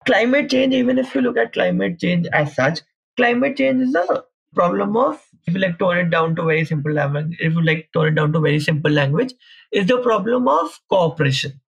climate 0.07 0.51
change, 0.51 0.75
even 0.75 0.99
if 1.03 1.15
you 1.15 1.23
look 1.23 1.39
at 1.43 1.53
climate 1.57 2.01
change 2.01 2.27
as 2.41 2.55
such, 2.55 2.81
climate 3.21 3.57
change 3.61 3.83
is 3.89 3.95
a 4.01 4.25
problem 4.55 4.97
of, 4.97 5.21
if 5.47 5.55
you 5.55 5.61
like 5.61 5.79
tone 5.83 5.99
it 6.03 6.11
down 6.11 6.37
to 6.37 6.45
very 6.51 6.65
simple 6.71 6.93
language, 6.93 7.37
if 7.49 7.55
you 7.55 7.65
like 7.69 7.89
tone 7.99 8.09
it 8.09 8.17
down 8.21 8.33
to 8.35 8.41
very 8.41 8.61
simple 8.61 8.91
language, 9.01 9.35
is 9.73 9.87
the 9.93 9.99
problem 10.09 10.49
of 10.49 10.81
cooperation. 10.91 11.61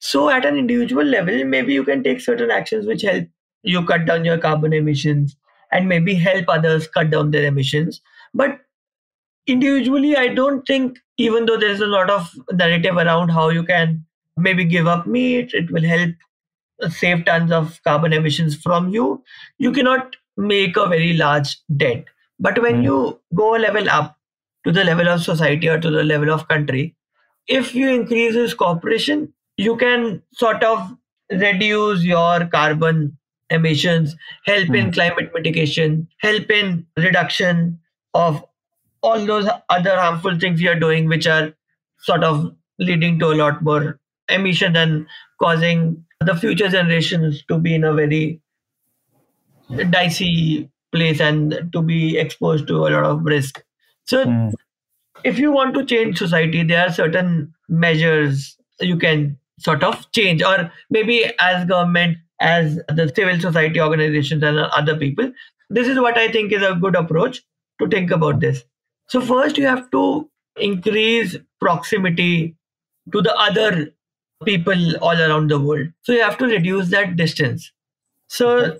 So, 0.00 0.30
at 0.30 0.44
an 0.46 0.56
individual 0.56 1.04
level, 1.04 1.44
maybe 1.44 1.72
you 1.74 1.84
can 1.84 2.02
take 2.02 2.20
certain 2.20 2.50
actions 2.50 2.86
which 2.86 3.02
help 3.02 3.28
you 3.62 3.84
cut 3.84 4.06
down 4.06 4.24
your 4.24 4.38
carbon 4.38 4.72
emissions 4.72 5.36
and 5.72 5.88
maybe 5.88 6.14
help 6.14 6.46
others 6.48 6.88
cut 6.88 7.10
down 7.10 7.30
their 7.30 7.44
emissions. 7.44 8.00
But 8.34 8.60
individually, 9.46 10.16
I 10.16 10.28
don't 10.28 10.66
think, 10.66 10.98
even 11.18 11.46
though 11.46 11.56
there's 11.56 11.80
a 11.80 11.86
lot 11.86 12.10
of 12.10 12.30
narrative 12.52 12.96
around 12.96 13.30
how 13.30 13.48
you 13.50 13.64
can 13.64 14.04
maybe 14.36 14.64
give 14.64 14.86
up 14.86 15.06
meat, 15.06 15.52
it 15.54 15.70
will 15.70 15.82
help 15.84 16.14
save 16.88 17.24
tons 17.24 17.52
of 17.52 17.80
carbon 17.84 18.12
emissions 18.12 18.56
from 18.56 18.88
you, 18.88 19.22
you 19.58 19.72
cannot 19.72 20.16
make 20.36 20.76
a 20.76 20.86
very 20.86 21.12
large 21.14 21.58
dent. 21.76 22.04
But 22.38 22.60
when 22.62 22.76
Mm. 22.80 22.84
you 22.84 23.20
go 23.34 23.54
a 23.56 23.58
level 23.58 23.90
up 23.90 24.16
to 24.64 24.72
the 24.72 24.84
level 24.84 25.08
of 25.08 25.22
society 25.22 25.68
or 25.68 25.78
to 25.78 25.90
the 25.90 26.02
level 26.04 26.30
of 26.30 26.48
country, 26.48 26.94
if 27.48 27.74
you 27.74 27.88
increase 27.90 28.34
this 28.34 28.54
cooperation, 28.54 29.32
you 29.56 29.76
can 29.76 30.22
sort 30.32 30.62
of 30.64 30.96
reduce 31.30 32.02
your 32.04 32.46
carbon 32.46 33.18
emissions, 33.50 34.16
help 34.46 34.70
in 34.74 34.92
climate 34.92 35.30
mitigation, 35.34 36.08
help 36.18 36.50
in 36.50 36.86
reduction 36.96 37.78
of 38.14 38.44
all 39.02 39.24
those 39.26 39.48
other 39.68 39.98
harmful 39.98 40.38
things 40.38 40.60
we 40.60 40.68
are 40.68 40.78
doing, 40.78 41.06
which 41.08 41.26
are 41.26 41.52
sort 42.00 42.24
of 42.24 42.54
leading 42.78 43.18
to 43.18 43.26
a 43.32 43.34
lot 43.34 43.62
more 43.62 43.98
emission 44.28 44.76
and 44.76 45.06
causing 45.40 46.04
the 46.20 46.34
future 46.36 46.68
generations 46.68 47.42
to 47.48 47.58
be 47.58 47.74
in 47.74 47.84
a 47.84 47.92
very 47.94 48.40
dicey 49.90 50.70
place 50.92 51.20
and 51.20 51.70
to 51.72 51.82
be 51.82 52.18
exposed 52.18 52.66
to 52.68 52.76
a 52.86 52.90
lot 52.90 53.04
of 53.04 53.24
risk. 53.24 53.62
So, 54.04 54.24
Mm. 54.24 54.52
if 55.24 55.38
you 55.38 55.52
want 55.52 55.74
to 55.74 55.84
change 55.84 56.18
society, 56.18 56.62
there 56.62 56.86
are 56.86 56.92
certain 56.92 57.52
measures 57.68 58.56
you 58.80 58.96
can 58.96 59.38
sort 59.58 59.82
of 59.84 60.10
change, 60.12 60.42
or 60.42 60.72
maybe 60.90 61.30
as 61.38 61.66
government, 61.66 62.18
as 62.40 62.76
the 62.88 63.12
civil 63.14 63.38
society 63.38 63.80
organizations 63.80 64.42
and 64.42 64.58
other 64.58 64.96
people. 64.96 65.30
This 65.68 65.86
is 65.86 65.98
what 65.98 66.16
I 66.18 66.28
think 66.32 66.52
is 66.52 66.62
a 66.62 66.74
good 66.74 66.96
approach 66.96 67.42
to 67.80 67.88
think 67.88 68.10
about 68.10 68.40
this. 68.40 68.64
So, 69.10 69.20
first, 69.20 69.58
you 69.58 69.66
have 69.66 69.90
to 69.90 70.30
increase 70.56 71.36
proximity 71.60 72.54
to 73.12 73.20
the 73.20 73.34
other 73.36 73.90
people 74.44 74.96
all 74.98 75.20
around 75.20 75.50
the 75.50 75.58
world. 75.58 75.88
So, 76.02 76.12
you 76.12 76.22
have 76.22 76.38
to 76.38 76.46
reduce 76.46 76.90
that 76.90 77.16
distance. 77.16 77.72
So, 78.28 78.78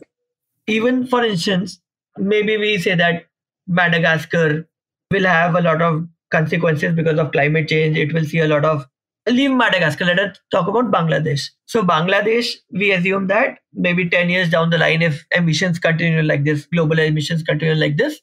even 0.69 1.07
for 1.09 1.25
instance, 1.25 1.81
maybe 2.17 2.57
we 2.57 2.79
say 2.79 2.95
that 2.95 3.27
Madagascar 3.67 4.69
will 5.11 5.25
have 5.25 5.57
a 5.57 5.61
lot 5.61 5.83
of 5.83 6.07
consequences 6.31 6.95
because 6.95 7.19
of 7.19 7.33
climate 7.33 7.69
change. 7.69 7.97
It 7.97 8.13
will 8.13 8.25
see 8.25 8.39
a 8.39 8.47
lot 8.47 8.65
of 8.65 8.87
leave 9.29 9.51
Madagascar. 9.51 10.05
Let 10.05 10.21
us 10.21 10.39
talk 10.53 10.69
about 10.69 10.93
Bangladesh. 10.93 11.49
So 11.67 11.83
Bangladesh, 11.83 12.55
we 12.71 12.93
assume 12.93 13.27
that 13.27 13.59
maybe 13.73 14.09
10 14.09 14.31
years 14.31 14.49
down 14.49 14.71
the 14.71 14.79
line, 14.79 15.03
if 15.03 15.25
emissions 15.35 15.81
continue 15.81 16.23
like 16.23 16.45
this, 16.45 16.67
global 16.67 16.99
emissions 16.99 17.43
continue 17.43 17.75
like 17.75 17.97
this, 17.97 18.21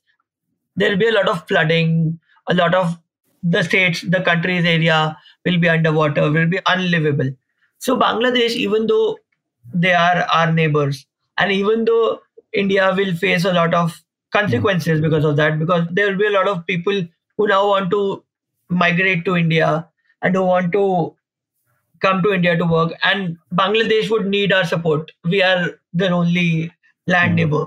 there 0.78 0.92
will 0.92 0.98
be 0.98 1.10
a 1.10 1.14
lot 1.14 1.30
of 1.30 1.48
flooding, 1.48 2.20
a 2.48 2.54
lot 2.56 2.76
of 2.76 3.00
the 3.44 3.64
states, 3.64 4.02
the 4.02 4.22
country's 4.22 4.66
area 4.66 5.18
will 5.46 5.60
be 5.60 5.70
underwater, 5.70 6.32
will 6.32 6.48
be 6.48 6.60
unlivable. 6.68 7.32
So 7.80 7.98
Bangladesh, 7.98 8.52
even 8.52 8.88
though 8.88 9.18
they 9.74 9.94
are 9.94 10.26
our 10.34 10.52
neighbors, 10.52 11.06
and 11.38 11.52
even 11.52 11.86
though 11.86 12.22
India 12.54 12.94
will 12.96 13.16
face 13.16 13.46
a 13.46 13.54
lot 13.54 13.74
of 13.74 14.02
consequences 14.32 15.02
because 15.02 15.26
of 15.26 15.36
that, 15.38 15.60
because 15.60 15.88
there 15.92 16.10
will 16.10 16.18
be 16.18 16.28
a 16.28 16.32
lot 16.32 16.48
of 16.48 16.66
people 16.66 17.04
who 17.38 17.48
now 17.48 17.68
want 17.68 17.92
to 17.92 18.24
migrate 18.70 19.26
to 19.26 19.36
India 19.36 19.88
and 20.22 20.36
who 20.36 20.44
want 20.44 20.72
to 20.74 21.16
come 22.02 22.22
to 22.24 22.34
India 22.34 22.58
to 22.58 22.66
work, 22.66 22.94
and 23.04 23.38
Bangladesh 23.54 24.10
would 24.12 24.28
need 24.28 24.54
our 24.54 24.66
support. 24.66 25.12
We 25.24 25.42
are 25.44 25.80
their 25.94 26.14
only 26.14 26.72
land 27.08 27.34
Mm. 27.34 27.36
neighbor. 27.36 27.66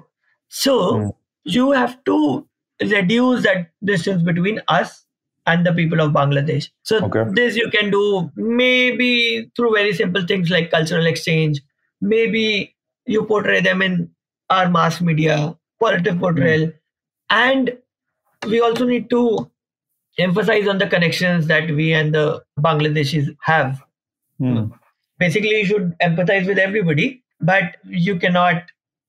So 0.49 0.76
Mm. 0.97 1.12
you 1.45 1.73
have 1.73 1.97
to 2.05 2.47
reduce 2.81 3.43
that 3.45 3.71
distance 3.85 4.23
between 4.23 4.61
us 4.69 5.05
and 5.47 5.67
the 5.67 5.73
people 5.73 6.01
of 6.01 6.13
Bangladesh. 6.13 6.69
So 6.83 7.05
Okay. 7.05 7.25
this 7.33 7.57
you 7.57 7.71
can 7.71 7.91
do 7.91 8.31
maybe 8.37 9.51
through 9.57 9.73
very 9.75 9.93
simple 9.95 10.27
things 10.27 10.51
like 10.51 10.71
cultural 10.71 11.07
exchange. 11.07 11.61
Maybe 12.01 12.75
you 13.07 13.25
portray 13.25 13.61
them 13.61 13.83
in 13.83 14.11
our 14.49 14.69
mass 14.69 15.01
media, 15.01 15.57
positive 15.81 16.19
portrayal, 16.19 16.73
and 17.31 17.77
we 18.47 18.61
also 18.61 18.85
need 18.87 19.11
to 19.11 19.51
emphasize 20.19 20.67
on 20.69 20.79
the 20.79 20.87
connections 20.87 21.47
that 21.47 21.71
we 21.71 21.93
and 21.93 22.15
the 22.15 22.43
Bangladeshis 22.59 23.37
have. 23.43 23.81
Mm. 24.41 24.73
Basically, 25.19 25.61
you 25.61 25.67
should 25.67 25.95
empathize 26.01 26.47
with 26.47 26.59
everybody, 26.59 27.23
but 27.41 27.77
you 27.85 28.17
cannot 28.19 28.65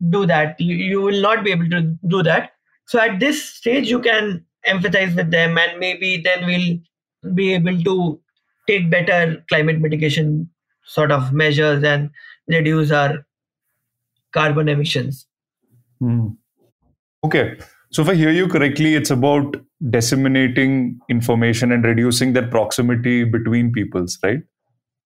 do 0.10 0.26
that. 0.26 0.60
You, 0.60 0.76
you 0.76 1.02
will 1.02 1.22
not 1.22 1.44
be 1.44 1.52
able 1.52 1.70
to 1.70 1.82
do 2.08 2.24
that. 2.24 2.51
So 2.92 3.00
at 3.00 3.22
this 3.22 3.42
stage, 3.42 3.90
you 3.90 4.02
can 4.02 4.46
empathize 4.68 5.16
with 5.16 5.32
them, 5.32 5.58
and 5.58 5.80
maybe 5.80 6.18
then 6.22 6.46
we'll 6.46 7.34
be 7.34 7.54
able 7.54 7.82
to 7.84 8.20
take 8.68 8.90
better 8.92 9.42
climate 9.48 9.80
mitigation 9.80 10.50
sort 10.84 11.10
of 11.10 11.32
measures 11.32 11.86
and 11.86 12.10
reduce 12.50 12.92
our 12.92 13.26
carbon 14.34 14.68
emissions. 14.68 15.26
Hmm. 16.00 16.32
Okay. 17.24 17.60
So 17.92 18.02
if 18.02 18.10
I 18.10 18.16
hear 18.16 18.30
you 18.30 18.50
correctly, 18.50 18.96
it's 18.96 19.10
about 19.10 19.56
disseminating 19.90 21.00
information 21.10 21.72
and 21.72 21.86
reducing 21.86 22.34
that 22.34 22.52
proximity 22.52 23.24
between 23.24 23.72
peoples, 23.72 24.20
right? 24.22 24.42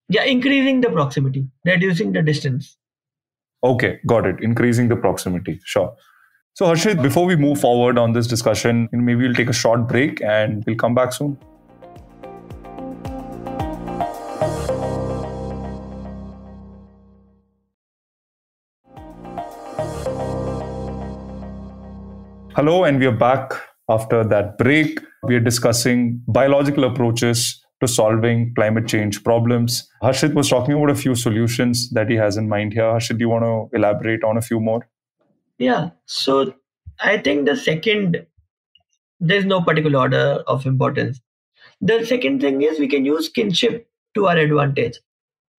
Yeah, 0.10 0.24
increasing 0.24 0.82
the 0.82 0.89
proximity, 0.89 1.48
reducing 1.63 2.13
the 2.13 2.24
distance. 2.24 2.77
Okay, 3.63 4.00
got 4.08 4.25
it. 4.25 4.38
Increasing 4.42 4.88
the 4.88 4.96
proximity. 4.96 5.60
Sure. 5.65 5.96
So 6.58 6.68
Harshit, 6.68 7.02
before 7.04 7.26
we 7.26 7.36
move 7.36 7.60
forward 7.60 7.98
on 7.98 8.14
this 8.14 8.28
discussion, 8.28 8.88
maybe 8.94 9.24
we'll 9.24 9.34
take 9.34 9.50
a 9.50 9.54
short 9.54 9.90
break 9.90 10.22
and 10.22 10.64
we'll 10.66 10.78
come 10.78 10.96
back 10.96 11.12
soon. 11.12 11.38
Hello, 22.56 22.86
and 22.86 23.00
we 23.00 23.06
are 23.06 23.12
back 23.12 23.52
after 23.90 24.24
that 24.24 24.58
break. 24.58 25.02
We 25.24 25.36
are 25.36 25.42
discussing 25.42 26.22
biological 26.30 26.86
approaches 26.86 27.62
to 27.82 27.88
solving 27.90 28.54
climate 28.56 28.88
change 28.88 29.26
problems. 29.26 29.86
Harshit 30.02 30.34
was 30.34 30.48
talking 30.48 30.74
about 30.74 30.90
a 30.90 30.96
few 30.96 31.16
solutions 31.16 31.90
that 31.90 32.10
he 32.10 32.16
has 32.16 32.38
in 32.38 32.48
mind 32.48 32.72
here. 32.72 32.84
Harshit, 32.84 33.18
do 33.18 33.26
you 33.26 33.30
want 33.30 33.44
to 33.44 33.78
elaborate 33.78 34.24
on 34.24 34.38
a 34.38 34.42
few 34.42 34.62
more? 34.62 34.88
Yeah. 35.58 35.92
So 36.06 36.54
I 37.00 37.18
think 37.18 37.46
the 37.46 37.56
second, 37.56 38.26
there's 39.20 39.46
no 39.46 39.62
particular 39.62 40.00
order 40.00 40.44
of 40.48 40.66
importance. 40.66 41.22
The 41.82 42.06
second 42.06 42.42
thing 42.42 42.62
is 42.64 42.80
we 42.80 42.88
can 42.88 43.06
use 43.06 43.30
kinship 43.30 43.88
to 44.16 44.28
our 44.28 44.38
advantage. 44.38 45.00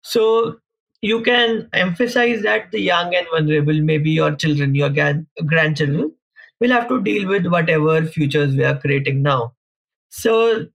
So 0.03 0.57
you 1.01 1.21
can 1.23 1.69
emphasize 1.73 2.43
that 2.43 2.71
the 2.71 2.81
young 2.81 3.15
and 3.15 3.27
vulnerable, 3.29 3.81
maybe 3.81 4.11
your 4.11 4.35
children, 4.35 4.75
your 4.75 4.89
gran- 4.89 5.27
grandchildren, 5.45 6.13
will 6.61 6.71
have 6.71 6.87
to 6.89 7.01
deal 7.01 7.27
with 7.27 7.47
whatever 7.47 8.03
futures 8.05 8.55
we 8.55 8.63
are 8.65 8.79
creating 8.79 9.21
now. 9.23 9.53
So 10.09 10.67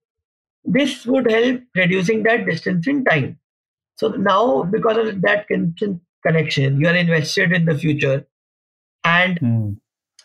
this 0.64 1.06
would 1.06 1.30
help 1.30 1.62
reducing 1.76 2.24
that 2.24 2.46
distance 2.46 2.86
in 2.88 3.04
time. 3.04 3.38
So 3.96 4.08
now, 4.10 4.64
because 4.64 5.08
of 5.08 5.22
that 5.22 5.48
con- 5.48 5.74
connection, 6.26 6.80
you 6.80 6.88
are 6.88 6.96
invested 6.96 7.52
in 7.52 7.66
the 7.66 7.78
future. 7.78 8.26
And 9.04 9.38
Hmm. 9.38 9.72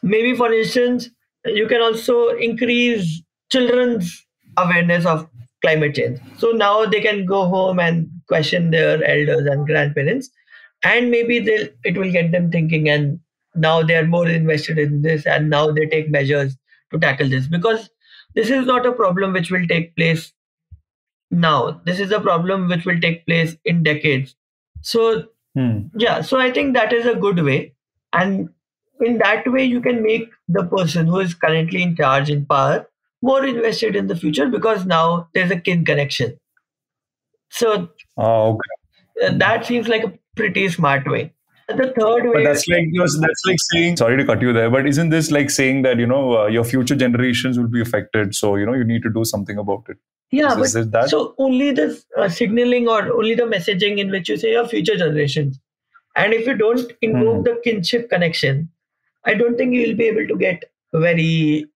maybe, 0.03 0.35
for 0.35 0.51
instance, 0.53 1.09
you 1.45 1.67
can 1.67 1.81
also 1.81 2.29
increase 2.29 3.23
children's 3.51 4.25
awareness 4.57 5.05
of 5.05 5.29
climate 5.61 5.95
change. 5.95 6.19
So 6.37 6.51
now 6.51 6.85
they 6.85 7.01
can 7.01 7.25
go 7.25 7.47
home 7.47 7.79
and 7.79 8.09
question 8.27 8.71
their 8.71 9.03
elders 9.03 9.45
and 9.47 9.65
grandparents, 9.65 10.29
and 10.83 11.09
maybe 11.11 11.39
they'll, 11.39 11.67
it 11.83 11.97
will 11.97 12.11
get 12.11 12.31
them 12.31 12.51
thinking. 12.51 12.89
And 12.89 13.19
now 13.55 13.81
they 13.83 13.95
are 13.95 14.05
more 14.05 14.27
invested 14.27 14.77
in 14.77 15.01
this, 15.01 15.25
and 15.25 15.49
now 15.49 15.71
they 15.71 15.85
take 15.87 16.09
measures 16.09 16.57
to 16.91 16.99
tackle 16.99 17.29
this 17.29 17.47
because 17.47 17.89
this 18.35 18.49
is 18.49 18.65
not 18.65 18.85
a 18.85 18.91
problem 18.91 19.33
which 19.33 19.51
will 19.51 19.67
take 19.67 19.95
place 19.95 20.33
now. 21.31 21.81
This 21.85 21.99
is 21.99 22.11
a 22.11 22.19
problem 22.19 22.67
which 22.69 22.85
will 22.85 22.99
take 22.99 23.25
place 23.25 23.55
in 23.65 23.83
decades. 23.83 24.35
So 24.81 25.25
Hmm. 25.55 25.87
yeah, 25.97 26.21
so 26.21 26.39
I 26.39 26.51
think 26.51 26.75
that 26.75 26.93
is 26.93 27.05
a 27.07 27.15
good 27.15 27.39
way. 27.43 27.73
And 28.13 28.49
in 29.01 29.17
that 29.19 29.47
way, 29.51 29.63
you 29.63 29.81
can 29.81 30.01
make 30.03 30.29
the 30.47 30.63
person 30.63 31.07
who 31.07 31.19
is 31.19 31.33
currently 31.33 31.81
in 31.83 31.95
charge 31.95 32.29
in 32.29 32.45
power 32.45 32.87
more 33.21 33.45
invested 33.45 33.95
in 33.95 34.07
the 34.07 34.15
future 34.15 34.47
because 34.47 34.85
now 34.85 35.27
there's 35.33 35.51
a 35.51 35.59
kin 35.59 35.83
connection. 35.85 36.37
So 37.49 37.89
Oh, 38.17 38.53
okay. 38.53 39.27
uh, 39.27 39.37
that 39.37 39.65
seems 39.65 39.87
like 39.87 40.03
a 40.03 40.13
pretty 40.35 40.67
smart 40.69 41.07
way. 41.09 41.33
The 41.69 41.93
third 41.99 42.23
way, 42.25 42.31
But 42.33 42.43
that's 42.45 42.65
like 42.69 42.83
you 42.91 42.99
know, 42.99 43.05
that's 43.19 43.41
like 43.45 43.57
saying. 43.73 43.97
Sorry 43.97 44.15
to 44.15 44.25
cut 44.25 44.41
you 44.41 44.53
there, 44.53 44.69
but 44.69 44.87
isn't 44.87 45.09
this 45.09 45.31
like 45.31 45.49
saying 45.49 45.81
that 45.81 45.97
you 45.99 46.07
know 46.07 46.43
uh, 46.43 46.47
your 46.47 46.63
future 46.63 46.95
generations 46.95 47.59
will 47.59 47.67
be 47.67 47.81
affected? 47.81 48.33
So 48.35 48.55
you 48.55 48.65
know 48.65 48.73
you 48.73 48.85
need 48.85 49.03
to 49.03 49.09
do 49.09 49.25
something 49.25 49.57
about 49.57 49.83
it. 49.89 49.97
yeah, 50.31 50.51
is, 50.51 50.73
but 50.73 50.79
is 50.81 50.89
that? 50.91 51.09
so 51.09 51.35
only 51.37 51.71
the 51.71 52.01
uh, 52.17 52.29
signaling 52.29 52.87
or 52.87 53.11
only 53.11 53.35
the 53.35 53.43
messaging 53.43 53.97
in 53.97 54.09
which 54.11 54.29
you 54.29 54.37
say 54.37 54.51
your 54.51 54.65
future 54.65 54.95
generations. 54.95 55.59
And 56.15 56.33
if 56.33 56.47
you 56.47 56.55
don't 56.55 56.89
invoke 57.01 57.37
Hmm. 57.37 57.43
the 57.43 57.61
kinship 57.65 58.09
connection, 58.09 58.69
I 59.27 59.35
don't 59.35 59.57
think 59.57 59.73
you 59.75 59.87
will 59.87 59.95
be 59.95 60.05
able 60.05 60.27
to 60.27 60.37
get 60.37 60.63
very. 60.93 61.67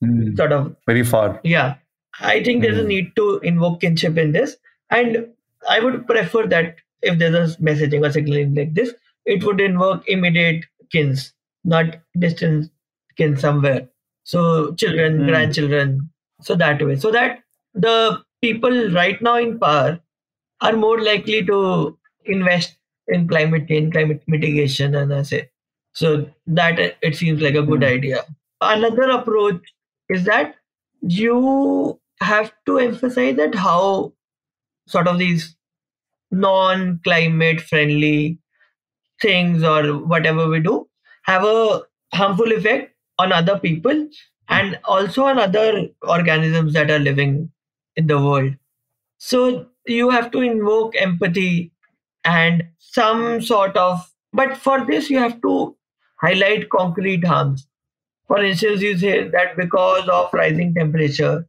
Hmm. 0.00 0.34
sort 0.36 0.52
of 0.52 0.76
Very 0.86 1.02
far. 1.04 1.40
Yeah, 1.44 1.76
I 2.20 2.42
think 2.42 2.62
there's 2.62 2.78
a 2.78 2.82
Hmm. 2.82 2.88
need 2.88 3.16
to 3.16 3.38
invoke 3.50 3.80
kinship 3.80 4.16
in 4.18 4.32
this, 4.32 4.56
and 4.90 5.26
I 5.68 5.80
would 5.80 6.06
prefer 6.06 6.46
that 6.48 6.76
if 7.02 7.18
there's 7.18 7.34
a 7.56 7.62
messaging 7.62 8.06
or 8.06 8.12
signaling 8.12 8.54
like 8.54 8.74
this, 8.74 8.94
it 9.26 9.44
would 9.44 9.60
invoke 9.60 10.08
immediate 10.08 10.64
kins, 10.92 11.32
not 11.64 11.96
distant 12.18 12.70
kin 13.16 13.36
somewhere. 13.36 13.88
So 14.24 14.74
children, 14.84 15.20
Hmm. 15.20 15.26
grandchildren, 15.32 16.10
so 16.42 16.54
that 16.64 16.82
way, 16.90 16.96
so 16.96 17.10
that 17.10 17.42
the 17.74 18.22
people 18.40 18.90
right 19.00 19.20
now 19.22 19.36
in 19.36 19.58
power 19.58 20.00
are 20.60 20.76
more 20.76 21.00
likely 21.02 21.44
to 21.46 21.98
invest 22.24 22.76
in 23.08 23.26
climate 23.28 23.68
change, 23.68 23.92
climate 23.92 24.22
mitigation, 24.28 24.94
and 24.94 25.12
I 25.14 25.22
say 25.22 25.48
so 26.00 26.10
that 26.58 26.78
it 27.10 27.16
seems 27.20 27.42
like 27.46 27.54
a 27.60 27.62
good 27.70 27.82
Hmm. 27.84 27.92
idea. 27.96 28.24
Another 28.60 29.08
approach 29.16 29.62
is 30.16 30.24
that 30.24 30.56
you 31.02 32.00
have 32.20 32.52
to 32.66 32.78
emphasize 32.78 33.36
that 33.36 33.54
how 33.54 34.12
sort 34.88 35.08
of 35.08 35.18
these 35.18 35.56
non-climate 36.30 37.60
friendly 37.60 38.38
things 39.20 39.62
or 39.62 39.98
whatever 40.14 40.48
we 40.48 40.60
do 40.60 40.88
have 41.24 41.44
a 41.44 41.82
harmful 42.14 42.52
effect 42.52 42.94
on 43.18 43.32
other 43.32 43.58
people 43.58 44.08
and 44.48 44.78
also 44.84 45.24
on 45.24 45.38
other 45.38 45.88
organisms 46.02 46.72
that 46.74 46.90
are 46.90 46.98
living 46.98 47.50
in 47.96 48.06
the 48.06 48.18
world 48.20 48.54
so 49.18 49.66
you 49.86 50.10
have 50.10 50.30
to 50.32 50.40
invoke 50.42 50.94
empathy 50.96 51.72
and 52.24 52.64
some 52.78 53.42
sort 53.42 53.76
of 53.76 54.12
but 54.32 54.56
for 54.56 54.84
this 54.86 55.10
you 55.10 55.18
have 55.18 55.40
to 55.42 55.76
highlight 56.20 56.68
concrete 56.70 57.24
harms 57.24 57.66
for 58.26 58.42
instance 58.44 58.82
you 58.82 58.96
say 58.98 59.28
that 59.28 59.56
because 59.56 60.08
of 60.08 60.32
rising 60.32 60.74
temperature 60.74 61.46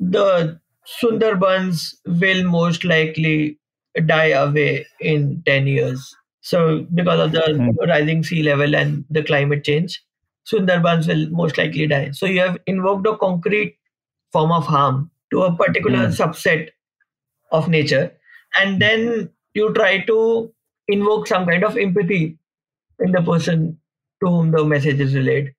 the 0.00 0.60
sundarbans 1.00 1.94
will 2.06 2.44
most 2.44 2.84
likely 2.84 3.58
die 4.06 4.30
away 4.44 4.86
in 5.00 5.42
10 5.46 5.66
years 5.66 6.14
so 6.40 6.86
because 6.94 7.20
of 7.26 7.32
the 7.32 7.44
Hmm. 7.56 7.70
rising 7.90 8.22
sea 8.24 8.42
level 8.42 8.74
and 8.76 9.04
the 9.10 9.22
climate 9.30 9.64
change 9.64 10.02
sundarbans 10.52 11.08
will 11.12 11.24
most 11.42 11.58
likely 11.58 11.86
die 11.86 12.10
so 12.12 12.26
you 12.26 12.40
have 12.40 12.58
invoked 12.66 13.06
a 13.06 13.16
concrete 13.16 13.76
form 14.32 14.52
of 14.52 14.66
harm 14.66 15.10
to 15.32 15.42
a 15.42 15.54
particular 15.64 16.06
Hmm. 16.06 16.16
subset 16.22 16.70
of 17.52 17.68
nature 17.68 18.12
and 18.58 18.80
then 18.80 19.30
you 19.54 19.72
try 19.74 19.98
to 20.12 20.52
invoke 20.88 21.26
some 21.26 21.46
kind 21.46 21.64
of 21.64 21.76
empathy 21.76 22.38
in 23.00 23.12
the 23.12 23.22
person 23.22 23.78
to 24.20 24.28
whom 24.28 24.50
the 24.50 24.64
message 24.64 25.00
is 25.00 25.14
relayed 25.14 25.52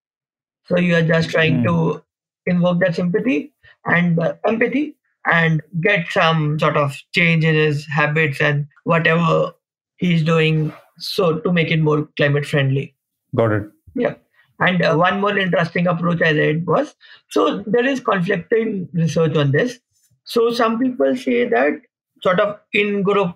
so 0.68 0.78
you 0.78 0.96
are 0.96 1.08
just 1.14 1.30
trying 1.30 1.60
Hmm. 1.60 1.66
to 1.68 2.04
invoke 2.46 2.80
that 2.82 2.96
sympathy 2.96 3.54
and 3.86 4.20
uh, 4.20 4.34
empathy 4.48 4.96
and 5.32 5.62
get 5.82 6.12
some 6.12 6.58
sort 6.60 6.78
of 6.78 6.96
change 7.14 7.44
in 7.46 7.56
his 7.56 7.86
habits 7.88 8.42
and 8.42 8.66
whatever 8.86 9.52
he's 9.98 10.24
doing 10.24 10.74
so 10.98 11.40
to 11.40 11.52
make 11.54 11.72
it 11.72 11.82
more 11.82 12.08
climate 12.18 12.46
friendly 12.46 12.96
Got 13.36 13.52
it. 13.54 13.70
yeah. 13.96 14.16
And 14.60 14.82
uh, 14.84 14.96
one 14.96 15.20
more 15.22 15.36
interesting 15.38 15.88
approach 15.88 16.22
I 16.22 16.32
read 16.32 16.66
was 16.68 16.94
so 17.30 17.64
there 17.66 17.86
is 17.86 18.00
conflicting 18.00 18.88
research 18.94 19.36
on 19.36 19.52
this. 19.52 19.80
So 20.26 20.52
some 20.52 20.78
people 20.80 21.16
say 21.16 21.48
that 21.48 21.82
sort 22.22 22.40
of 22.40 22.60
in 22.74 23.02
group 23.02 23.36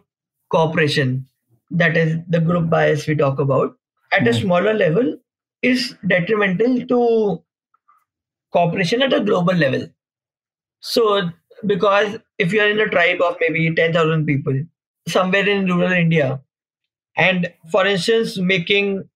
cooperation, 0.51 1.27
that 1.71 1.97
is 1.97 2.17
the 2.29 2.39
group 2.41 2.69
bias 2.69 3.07
we 3.07 3.15
talk 3.15 3.39
about, 3.39 3.75
at 4.11 4.27
a 4.27 4.33
Hmm. 4.33 4.39
smaller 4.41 4.73
level 4.73 5.17
is 5.61 5.95
detrimental 6.07 6.85
to 6.87 7.43
cooperation 8.51 9.01
at 9.01 9.13
a 9.13 9.19
global 9.21 9.53
level. 9.53 9.87
So, 10.81 11.29
because 11.65 12.19
if 12.37 12.53
you 12.53 12.61
are 12.61 12.69
in 12.69 12.79
a 12.79 12.89
tribe 12.89 13.21
of 13.21 13.37
maybe 13.41 13.73
10,000 13.75 14.25
people 14.25 14.53
somewhere 15.07 15.47
in 15.47 15.65
rural 15.67 15.91
India, 15.91 16.41
and 17.17 17.51
for 17.71 17.85
instance, 17.85 18.37
making 18.37 19.09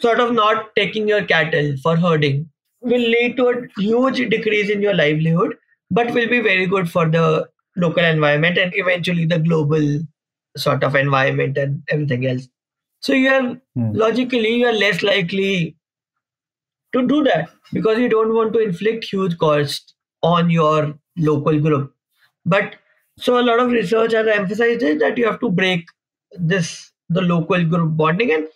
sort 0.00 0.20
of 0.20 0.32
not 0.34 0.74
taking 0.76 1.08
your 1.08 1.24
cattle 1.24 1.76
for 1.82 1.96
herding 1.96 2.48
will 2.82 3.00
lead 3.00 3.36
to 3.36 3.48
a 3.48 3.80
huge 3.80 4.18
decrease 4.30 4.70
in 4.70 4.82
your 4.82 4.94
livelihood, 4.94 5.56
but 5.90 6.12
will 6.14 6.28
be 6.28 6.40
very 6.40 6.66
good 6.66 6.90
for 6.90 7.08
the 7.08 7.48
local 7.76 8.04
environment 8.04 8.58
and 8.58 8.72
eventually 8.76 9.26
the 9.26 9.38
global 9.38 10.00
sort 10.56 10.84
of 10.84 10.94
environment 10.96 11.56
and 11.58 11.82
everything 11.90 12.26
else. 12.26 12.48
So 13.00 13.12
you 13.12 13.28
are 13.30 13.60
Hmm. 13.74 13.92
logically 13.92 14.54
you 14.56 14.66
are 14.66 14.72
less 14.72 15.02
likely 15.02 15.76
to 16.92 17.06
do 17.06 17.22
that 17.24 17.48
because 17.72 17.98
you 17.98 18.08
don't 18.08 18.34
want 18.34 18.52
to 18.54 18.60
inflict 18.60 19.04
huge 19.04 19.36
costs 19.38 19.94
on 20.22 20.50
your 20.50 20.94
local 21.16 21.58
group. 21.60 21.94
But 22.44 22.76
so 23.18 23.38
a 23.40 23.44
lot 23.44 23.60
of 23.60 23.70
research 23.70 24.12
has 24.12 24.26
emphasized 24.26 24.80
that 25.00 25.18
you 25.18 25.26
have 25.26 25.40
to 25.40 25.50
break 25.50 25.86
this 26.38 26.92
the 27.08 27.22
local 27.22 27.64
group 27.64 27.96
bonding 27.96 28.32
and 28.32 28.48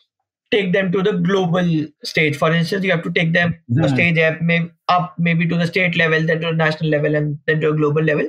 take 0.50 0.72
them 0.72 0.92
to 0.92 1.02
the 1.02 1.12
global 1.14 1.87
stage. 2.04 2.37
For 2.37 2.52
instance, 2.52 2.85
you 2.85 2.90
have 2.92 3.02
to 3.04 3.12
take 3.12 3.33
them 3.33 3.54
a 3.83 3.88
Hmm. 3.88 3.94
stage 3.94 4.18
up, 4.18 4.40
may, 4.42 4.70
up 4.88 5.14
maybe 5.18 5.46
to 5.48 5.57
the 5.57 5.66
state 5.66 5.96
level, 5.96 6.22
then 6.22 6.40
to 6.40 6.46
the 6.48 6.52
national 6.57 6.90
level, 6.90 7.14
and 7.14 7.38
then 7.46 7.61
to 7.61 7.70
a 7.70 7.76
global 7.76 8.02
level. 8.02 8.28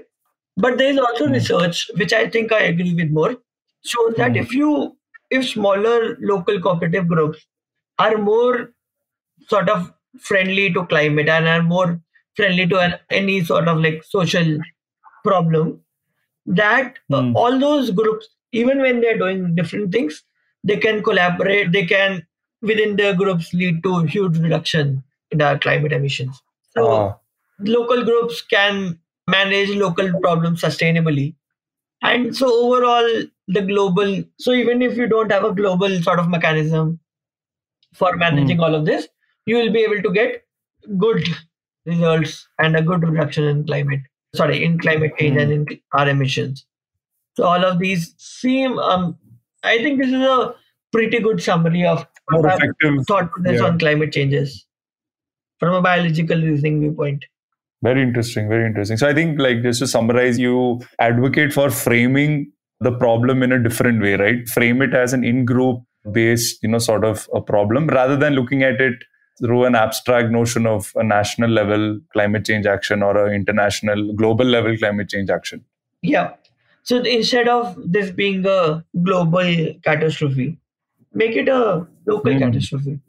But 0.57 0.77
there 0.77 0.89
is 0.91 0.97
also 0.99 1.27
Hmm. 1.27 1.33
research, 1.33 1.89
which 1.97 2.13
I 2.13 2.29
think 2.29 2.51
I 2.51 2.61
agree 2.63 2.93
with 2.95 3.11
more, 3.11 3.37
shows 3.85 4.15
that 4.17 4.35
if 4.35 4.53
you 4.53 4.94
if 5.29 5.47
smaller 5.49 6.17
local 6.21 6.59
cooperative 6.61 7.07
groups 7.07 7.45
are 7.99 8.17
more 8.17 8.71
sort 9.47 9.69
of 9.69 9.93
friendly 10.19 10.71
to 10.73 10.85
climate 10.87 11.29
and 11.29 11.47
are 11.47 11.63
more 11.63 12.01
friendly 12.35 12.67
to 12.67 12.79
an, 12.79 12.95
any 13.09 13.43
sort 13.43 13.67
of 13.67 13.79
like 13.79 14.03
social 14.03 14.57
problem, 15.23 15.81
that 16.45 16.97
uh, 17.11 17.21
Hmm. 17.21 17.35
all 17.35 17.59
those 17.59 17.91
groups, 17.91 18.27
even 18.51 18.81
when 18.81 19.01
they're 19.01 19.17
doing 19.17 19.55
different 19.55 19.91
things, 19.91 20.23
they 20.63 20.77
can 20.77 21.03
collaborate, 21.03 21.71
they 21.71 21.85
can 21.85 22.25
within 22.61 22.95
their 22.95 23.15
groups 23.15 23.53
lead 23.53 23.83
to 23.83 24.03
huge 24.03 24.37
reduction 24.39 25.03
in 25.31 25.41
our 25.41 25.57
climate 25.59 25.93
emissions. 25.93 26.41
So 26.77 26.85
Ah. 26.91 27.15
local 27.59 28.03
groups 28.03 28.41
can 28.41 28.99
manage 29.27 29.69
local 29.71 30.11
problems 30.21 30.61
sustainably. 30.61 31.35
And 32.13 32.35
so 32.35 32.47
overall, 32.65 33.07
the 33.47 33.61
global, 33.61 34.23
so 34.37 34.51
even 34.53 34.81
if 34.81 34.97
you 34.97 35.07
don't 35.07 35.31
have 35.31 35.43
a 35.43 35.53
global 35.53 36.01
sort 36.01 36.19
of 36.19 36.29
mechanism 36.29 36.99
for 37.93 38.15
managing 38.17 38.59
all 38.59 38.75
of 38.75 38.85
this, 38.85 39.07
you 39.45 39.55
will 39.57 39.71
be 39.71 39.81
able 39.83 40.01
to 40.01 40.11
get 40.13 40.43
good 40.97 41.27
results 41.85 42.47
and 42.59 42.75
a 42.75 42.81
good 42.81 43.03
reduction 43.03 43.45
in 43.45 43.65
climate, 43.65 44.01
sorry, 44.35 44.63
in 44.63 44.79
climate 44.79 45.13
change 45.19 45.37
and 45.37 45.51
in 45.51 45.67
our 45.93 46.07
emissions. 46.09 46.65
So 47.37 47.45
all 47.45 47.63
of 47.65 47.79
these 47.79 48.13
seem, 48.17 48.77
um, 48.79 49.17
I 49.63 49.77
think 49.79 49.99
this 49.99 50.09
is 50.09 50.21
a 50.21 50.55
pretty 50.91 51.19
good 51.19 51.41
summary 51.41 51.85
of 51.85 52.05
More 52.31 52.41
what 52.43 52.59
thought 53.07 53.31
process 53.31 53.59
Yeah. 53.61 53.65
on 53.67 53.79
climate 53.79 54.11
changes 54.13 54.65
from 55.59 55.73
a 55.73 55.81
biological 55.81 56.41
reasoning 56.41 56.81
viewpoint. 56.81 57.25
Very 57.87 58.03
interesting. 58.03 58.49
Very 58.49 58.65
interesting. 58.65 58.97
So 58.97 59.07
I 59.07 59.13
think, 59.13 59.39
like, 59.45 59.63
just 59.63 59.79
to 59.79 59.87
summarize, 59.87 60.39
you 60.43 60.81
advocate 60.99 61.53
for 61.57 61.69
framing 61.69 62.51
the 62.87 62.91
problem 62.91 63.43
in 63.47 63.51
a 63.57 63.59
different 63.65 64.01
way, 64.05 64.13
right? 64.21 64.47
Frame 64.53 64.81
it 64.85 64.93
as 65.01 65.13
an 65.17 65.23
in-group 65.23 65.81
based, 66.11 66.63
you 66.63 66.69
know, 66.69 66.79
sort 66.79 67.05
of 67.09 67.27
a 67.33 67.41
problem, 67.41 67.87
rather 67.87 68.17
than 68.23 68.33
looking 68.33 68.63
at 68.63 68.81
it 68.81 69.05
through 69.39 69.65
an 69.65 69.75
abstract 69.75 70.31
notion 70.31 70.65
of 70.65 70.91
a 70.95 71.03
national 71.03 71.49
level 71.49 71.99
climate 72.13 72.45
change 72.45 72.65
action 72.65 73.03
or 73.03 73.13
an 73.25 73.33
international, 73.33 74.13
global 74.13 74.45
level 74.45 74.77
climate 74.77 75.09
change 75.09 75.29
action. 75.29 75.63
Yeah. 76.01 76.33
So 76.83 76.99
instead 76.99 77.47
of 77.47 77.75
this 77.97 78.11
being 78.11 78.45
a 78.45 78.83
global 79.03 79.73
catastrophe, 79.83 80.57
make 81.13 81.35
it 81.35 81.49
a 81.49 81.85
local 82.05 82.33
Hmm. 82.33 82.39
catastrophe 82.43 82.99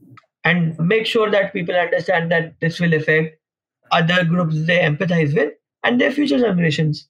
and 0.53 0.79
make 0.95 1.07
sure 1.07 1.31
that 1.31 1.53
people 1.53 1.75
understand 1.75 2.31
that 2.37 2.55
this 2.61 2.81
will 2.81 2.95
affect 2.95 3.39
other 3.90 4.25
groups 4.25 4.64
they 4.66 4.79
empathize 4.79 5.35
with, 5.35 5.53
and 5.85 6.01
their 6.01 6.11
future 6.12 6.38
generations. 6.38 7.09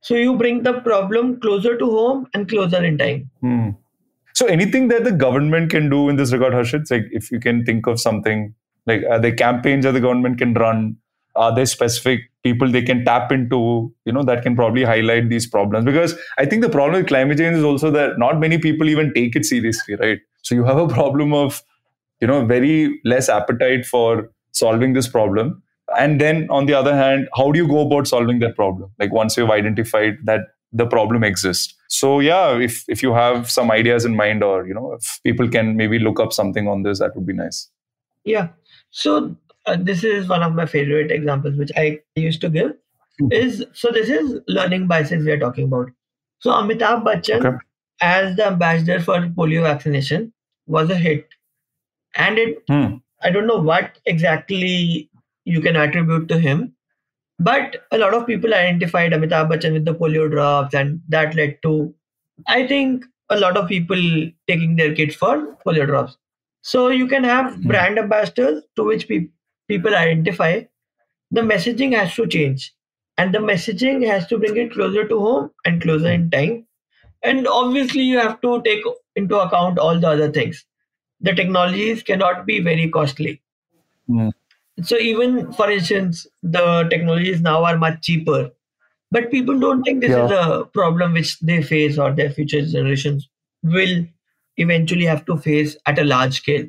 So 0.00 0.14
you 0.14 0.36
bring 0.36 0.62
the 0.62 0.74
problem 0.80 1.40
closer 1.40 1.76
to 1.76 1.84
home 1.84 2.26
and 2.34 2.48
closer 2.48 2.84
in 2.84 2.98
time. 2.98 3.30
Hmm. 3.40 3.70
So 4.34 4.46
anything 4.46 4.88
that 4.88 5.04
the 5.04 5.12
government 5.12 5.70
can 5.70 5.88
do 5.88 6.08
in 6.08 6.16
this 6.16 6.32
regard, 6.32 6.52
Harshit, 6.52 6.90
like 6.90 7.06
if 7.10 7.32
you 7.32 7.40
can 7.40 7.64
think 7.64 7.86
of 7.86 7.98
something 7.98 8.54
like 8.86 9.02
are 9.10 9.18
there 9.18 9.34
campaigns 9.34 9.84
that 9.84 9.92
the 9.92 10.00
government 10.00 10.38
can 10.38 10.54
run? 10.54 10.96
Are 11.34 11.54
there 11.54 11.66
specific 11.66 12.20
people 12.42 12.70
they 12.70 12.82
can 12.82 13.04
tap 13.04 13.30
into, 13.30 13.92
you 14.04 14.12
know, 14.12 14.22
that 14.22 14.42
can 14.42 14.56
probably 14.56 14.84
highlight 14.84 15.28
these 15.28 15.46
problems? 15.46 15.84
Because 15.84 16.14
I 16.38 16.46
think 16.46 16.62
the 16.62 16.70
problem 16.70 17.00
with 17.00 17.08
climate 17.08 17.38
change 17.38 17.56
is 17.56 17.64
also 17.64 17.90
that 17.90 18.18
not 18.18 18.40
many 18.40 18.58
people 18.58 18.88
even 18.88 19.12
take 19.12 19.36
it 19.36 19.44
seriously, 19.44 19.96
right? 19.96 20.20
So 20.42 20.54
you 20.54 20.64
have 20.64 20.78
a 20.78 20.88
problem 20.88 21.34
of, 21.34 21.62
you 22.20 22.26
know, 22.26 22.46
very 22.46 23.00
less 23.04 23.28
appetite 23.28 23.84
for 23.84 24.30
solving 24.52 24.94
this 24.94 25.08
problem 25.08 25.62
and 25.98 26.20
then 26.20 26.46
on 26.50 26.66
the 26.66 26.74
other 26.74 26.94
hand 26.94 27.28
how 27.36 27.50
do 27.52 27.58
you 27.58 27.68
go 27.68 27.80
about 27.80 28.06
solving 28.06 28.38
that 28.40 28.56
problem? 28.56 28.90
Like 28.98 29.12
once 29.12 29.36
you've 29.36 29.50
identified 29.50 30.18
that 30.24 30.40
the 30.72 30.86
problem 30.86 31.24
exists. 31.24 31.74
So 31.88 32.20
yeah 32.20 32.58
if 32.58 32.84
if 32.88 33.02
you 33.02 33.12
have 33.14 33.50
some 33.50 33.70
ideas 33.70 34.04
in 34.04 34.16
mind 34.16 34.42
or 34.42 34.66
you 34.66 34.74
know 34.74 34.92
if 34.92 35.20
people 35.24 35.48
can 35.48 35.76
maybe 35.76 35.98
look 35.98 36.20
up 36.20 36.32
something 36.32 36.68
on 36.68 36.82
this 36.82 36.98
that 36.98 37.14
would 37.16 37.26
be 37.26 37.32
nice. 37.32 37.68
Yeah. 38.24 38.48
So 38.90 39.36
uh, 39.66 39.76
this 39.80 40.04
is 40.04 40.28
one 40.28 40.42
of 40.42 40.54
my 40.54 40.66
favorite 40.66 41.10
examples 41.10 41.56
which 41.56 41.72
i 41.76 41.98
used 42.14 42.40
to 42.42 42.50
give. 42.50 42.74
Mm-hmm. 43.20 43.32
is 43.32 43.64
so 43.72 43.90
this 43.90 44.10
is 44.10 44.40
learning 44.46 44.86
biases 44.88 45.24
we 45.24 45.32
are 45.32 45.38
talking 45.38 45.64
about. 45.64 45.90
So 46.40 46.50
amitabh 46.50 47.02
bachchan 47.04 47.46
okay. 47.46 47.56
as 48.02 48.36
the 48.36 48.46
ambassador 48.46 49.00
for 49.00 49.20
polio 49.38 49.62
vaccination 49.62 50.32
was 50.66 50.90
a 50.90 50.96
hit. 50.96 51.26
And 52.14 52.38
it 52.38 52.62
hmm. 52.68 52.96
i 53.22 53.30
don't 53.30 53.46
know 53.46 53.60
what 53.68 53.98
exactly 54.04 55.08
you 55.46 55.60
can 55.60 55.76
attribute 55.76 56.28
to 56.28 56.38
him. 56.38 56.74
But 57.38 57.86
a 57.92 57.98
lot 57.98 58.14
of 58.14 58.26
people 58.26 58.52
identified 58.52 59.12
Amitabh 59.12 59.50
Bachchan 59.50 59.72
with 59.72 59.84
the 59.84 59.94
polio 59.94 60.30
drops, 60.30 60.74
and 60.74 61.00
that 61.08 61.34
led 61.34 61.58
to, 61.62 61.94
I 62.46 62.66
think, 62.66 63.04
a 63.30 63.38
lot 63.38 63.56
of 63.56 63.68
people 63.68 63.96
taking 64.48 64.76
their 64.76 64.94
kids 64.94 65.14
for 65.14 65.56
polio 65.64 65.86
drops. 65.86 66.16
So 66.62 66.88
you 66.88 67.06
can 67.06 67.24
have 67.24 67.52
mm-hmm. 67.52 67.68
brand 67.68 67.98
ambassadors 67.98 68.62
to 68.76 68.84
which 68.84 69.08
pe- 69.08 69.28
people 69.68 69.94
identify. 69.94 70.62
The 71.30 71.42
messaging 71.42 71.94
has 71.94 72.14
to 72.14 72.26
change, 72.26 72.72
and 73.18 73.34
the 73.34 73.38
messaging 73.38 74.06
has 74.06 74.26
to 74.28 74.38
bring 74.38 74.56
it 74.56 74.72
closer 74.72 75.06
to 75.06 75.20
home 75.20 75.50
and 75.64 75.82
closer 75.82 76.10
in 76.10 76.30
time. 76.30 76.66
And 77.22 77.46
obviously, 77.46 78.02
you 78.02 78.18
have 78.18 78.40
to 78.40 78.62
take 78.62 78.82
into 79.14 79.38
account 79.38 79.78
all 79.78 80.00
the 80.00 80.08
other 80.08 80.32
things. 80.32 80.64
The 81.20 81.34
technologies 81.34 82.02
cannot 82.02 82.46
be 82.46 82.60
very 82.60 82.88
costly. 82.88 83.42
Mm 84.08 84.32
so 84.82 84.96
even 84.98 85.52
for 85.52 85.70
instance 85.70 86.26
the 86.42 86.86
technologies 86.90 87.40
now 87.40 87.64
are 87.64 87.78
much 87.78 88.02
cheaper 88.02 88.50
but 89.10 89.30
people 89.30 89.58
don't 89.58 89.82
think 89.82 90.00
this 90.00 90.10
yeah. 90.10 90.24
is 90.26 90.30
a 90.30 90.64
problem 90.72 91.12
which 91.12 91.38
they 91.40 91.62
face 91.62 91.98
or 91.98 92.12
their 92.12 92.30
future 92.30 92.64
generations 92.64 93.28
will 93.62 94.04
eventually 94.58 95.04
have 95.04 95.24
to 95.24 95.36
face 95.36 95.76
at 95.86 95.98
a 95.98 96.04
large 96.04 96.34
scale 96.34 96.66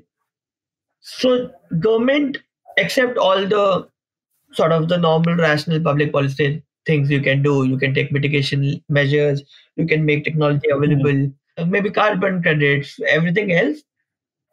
so 0.99 1.51
government 1.79 2.37
accept 2.77 3.17
all 3.17 3.45
the 3.47 3.87
sort 4.53 4.71
of 4.71 4.87
the 4.87 4.97
normal 4.97 5.35
rational 5.35 5.79
public 5.79 6.11
policy 6.11 6.63
things 6.85 7.09
you 7.09 7.21
can 7.21 7.41
do 7.41 7.65
you 7.65 7.77
can 7.77 7.93
take 7.93 8.11
mitigation 8.11 8.81
measures 8.87 9.43
you 9.75 9.85
can 9.85 10.05
make 10.05 10.23
technology 10.23 10.69
hmm. 10.71 10.77
available 10.77 11.11
mm-hmm. 11.11 11.69
maybe 11.69 11.89
carbon 11.89 12.41
credits 12.41 12.99
everything 13.07 13.51
else 13.51 13.79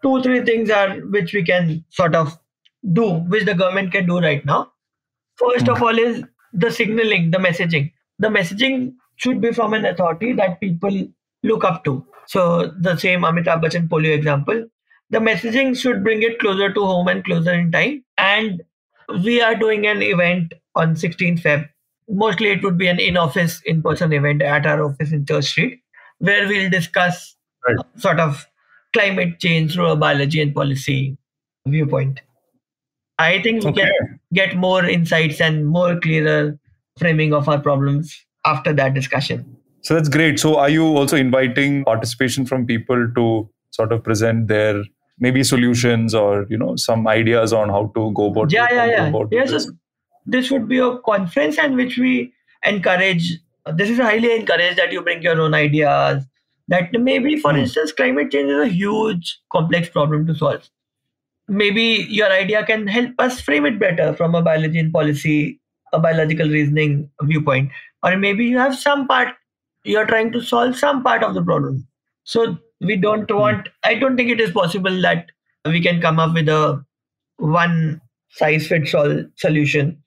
two 0.02 0.20
three 0.22 0.40
things 0.44 0.70
are 0.70 0.96
which 1.16 1.32
we 1.32 1.42
can 1.42 1.84
sort 1.90 2.14
of 2.14 2.38
do, 2.92 3.10
which 3.28 3.44
the 3.44 3.54
government 3.54 3.92
can 3.92 4.06
do 4.06 4.20
right 4.20 4.44
now. 4.44 4.72
First 5.36 5.68
of 5.68 5.78
hmm. 5.78 5.84
all, 5.84 5.98
is 5.98 6.22
the 6.52 6.70
signaling, 6.70 7.30
the 7.30 7.38
messaging. 7.38 7.92
The 8.18 8.28
messaging 8.28 8.94
should 9.16 9.40
be 9.40 9.52
from 9.52 9.74
an 9.74 9.84
authority 9.84 10.32
that 10.34 10.60
people 10.60 11.06
look 11.42 11.64
up 11.64 11.84
to. 11.84 12.06
So, 12.26 12.72
the 12.78 12.96
same 12.96 13.22
Amitabh 13.22 13.62
Bachchan 13.62 13.88
polio 13.88 14.14
example, 14.14 14.66
the 15.10 15.18
messaging 15.18 15.76
should 15.78 16.02
bring 16.02 16.22
it 16.22 16.38
closer 16.38 16.72
to 16.72 16.84
home 16.84 17.08
and 17.08 17.24
closer 17.24 17.52
in 17.52 17.70
time. 17.70 18.04
And 18.16 18.62
we 19.22 19.42
are 19.42 19.54
doing 19.54 19.86
an 19.86 20.02
event 20.02 20.54
on 20.74 20.94
16th 20.94 21.42
Feb. 21.42 21.68
Mostly, 22.08 22.48
it 22.48 22.62
would 22.62 22.78
be 22.78 22.86
an 22.86 22.98
in 22.98 23.16
office, 23.16 23.60
in 23.64 23.82
person 23.82 24.12
event 24.12 24.42
at 24.42 24.66
our 24.66 24.84
office 24.84 25.12
in 25.12 25.26
Church 25.26 25.46
Street, 25.46 25.80
where 26.18 26.46
we'll 26.46 26.70
discuss 26.70 27.36
right. 27.66 27.76
sort 27.96 28.20
of 28.20 28.46
climate 28.92 29.38
change 29.40 29.74
through 29.74 29.88
a 29.88 29.96
biology 29.96 30.40
and 30.40 30.54
policy 30.54 31.16
viewpoint. 31.66 32.20
I 33.18 33.42
think 33.42 33.62
we 33.62 33.70
okay. 33.70 33.82
can 33.82 34.20
get 34.32 34.56
more 34.56 34.84
insights 34.84 35.40
and 35.40 35.66
more 35.66 35.98
clearer 36.00 36.58
framing 36.98 37.32
of 37.32 37.48
our 37.48 37.60
problems 37.60 38.24
after 38.44 38.72
that 38.72 38.94
discussion. 38.94 39.56
So 39.82 39.94
that's 39.94 40.08
great. 40.08 40.38
So 40.40 40.56
are 40.56 40.68
you 40.68 40.84
also 40.84 41.16
inviting 41.16 41.84
participation 41.84 42.46
from 42.46 42.66
people 42.66 43.08
to 43.14 43.48
sort 43.70 43.92
of 43.92 44.02
present 44.02 44.48
their 44.48 44.82
maybe 45.18 45.44
solutions 45.44 46.14
or 46.14 46.46
you 46.48 46.56
know 46.56 46.76
some 46.76 47.06
ideas 47.06 47.52
on 47.52 47.68
how 47.68 47.90
to 47.94 48.12
go 48.12 48.30
about 48.30 48.52
yeah 48.52 48.66
yeah 48.70 48.84
yeah 48.84 49.24
yes 49.30 49.50
this. 49.50 49.70
this 50.26 50.50
would 50.50 50.68
be 50.68 50.78
a 50.78 50.98
conference 50.98 51.58
in 51.58 51.76
which 51.76 51.96
we 51.98 52.32
encourage 52.66 53.38
this 53.74 53.90
is 53.90 53.98
highly 53.98 54.34
encouraged 54.34 54.76
that 54.76 54.92
you 54.92 55.02
bring 55.02 55.22
your 55.22 55.40
own 55.40 55.54
ideas 55.54 56.24
that 56.68 56.92
maybe 56.92 57.36
for 57.36 57.52
hmm. 57.52 57.58
instance 57.58 57.92
climate 57.92 58.30
change 58.32 58.50
is 58.50 58.60
a 58.60 58.68
huge 58.68 59.38
complex 59.52 59.88
problem 59.88 60.26
to 60.26 60.34
solve 60.34 60.68
maybe 61.48 62.06
your 62.08 62.30
idea 62.30 62.64
can 62.64 62.86
help 62.86 63.12
us 63.18 63.40
frame 63.40 63.66
it 63.66 63.78
better 63.78 64.14
from 64.14 64.34
a 64.34 64.42
biology 64.42 64.78
and 64.78 64.92
policy, 64.92 65.60
a 65.92 65.98
biological 65.98 66.48
reasoning 66.48 67.10
viewpoint. 67.22 67.70
Or 68.02 68.16
maybe 68.16 68.44
you 68.44 68.58
have 68.58 68.76
some 68.76 69.06
part, 69.06 69.34
you're 69.84 70.06
trying 70.06 70.32
to 70.32 70.40
solve 70.40 70.76
some 70.76 71.02
part 71.02 71.22
of 71.22 71.34
the 71.34 71.42
problem. 71.42 71.86
So 72.24 72.58
we 72.80 72.96
don't 72.96 73.30
hmm. 73.30 73.36
want, 73.36 73.68
I 73.82 73.94
don't 73.94 74.16
think 74.16 74.30
it 74.30 74.40
is 74.40 74.50
possible 74.50 75.00
that 75.02 75.26
we 75.64 75.80
can 75.80 76.00
come 76.00 76.18
up 76.18 76.34
with 76.34 76.48
a 76.48 76.84
one 77.36 78.00
size 78.30 78.66
fits 78.66 78.94
all 78.94 79.24
solution. 79.36 80.02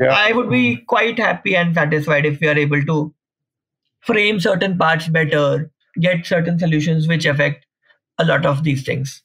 Yeah. 0.00 0.08
I 0.08 0.32
would 0.32 0.50
be 0.50 0.76
hmm. 0.76 0.84
quite 0.84 1.18
happy 1.18 1.56
and 1.56 1.74
satisfied 1.74 2.26
if 2.26 2.40
we 2.40 2.48
are 2.48 2.58
able 2.58 2.82
to 2.82 3.14
frame 4.00 4.40
certain 4.40 4.76
parts 4.78 5.08
better, 5.08 5.70
get 6.00 6.26
certain 6.26 6.58
solutions 6.58 7.06
which 7.06 7.26
affect 7.26 7.66
a 8.18 8.24
lot 8.24 8.46
of 8.46 8.64
these 8.64 8.82
things. 8.84 9.22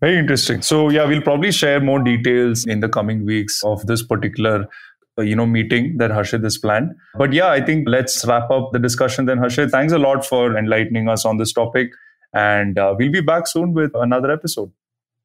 Very 0.00 0.18
interesting. 0.18 0.62
So 0.62 0.90
yeah, 0.90 1.04
we'll 1.04 1.22
probably 1.22 1.50
share 1.50 1.80
more 1.80 2.00
details 2.00 2.64
in 2.66 2.80
the 2.80 2.88
coming 2.88 3.24
weeks 3.24 3.62
of 3.64 3.86
this 3.86 4.02
particular 4.02 4.66
uh, 5.18 5.22
you 5.22 5.34
know 5.34 5.46
meeting 5.46 5.96
that 5.98 6.10
Harshit 6.10 6.44
has 6.44 6.56
planned. 6.56 6.92
But 7.16 7.32
yeah, 7.32 7.48
I 7.48 7.60
think 7.60 7.88
let's 7.88 8.24
wrap 8.24 8.50
up 8.50 8.70
the 8.72 8.78
discussion 8.78 9.26
then. 9.26 9.38
Harshit, 9.38 9.70
thanks 9.70 9.92
a 9.92 9.98
lot 9.98 10.24
for 10.24 10.56
enlightening 10.56 11.08
us 11.08 11.24
on 11.24 11.38
this 11.38 11.52
topic, 11.52 11.90
and 12.32 12.78
uh, 12.78 12.94
we'll 12.96 13.10
be 13.10 13.20
back 13.20 13.48
soon 13.48 13.72
with 13.72 13.90
another 13.94 14.30
episode. 14.30 14.70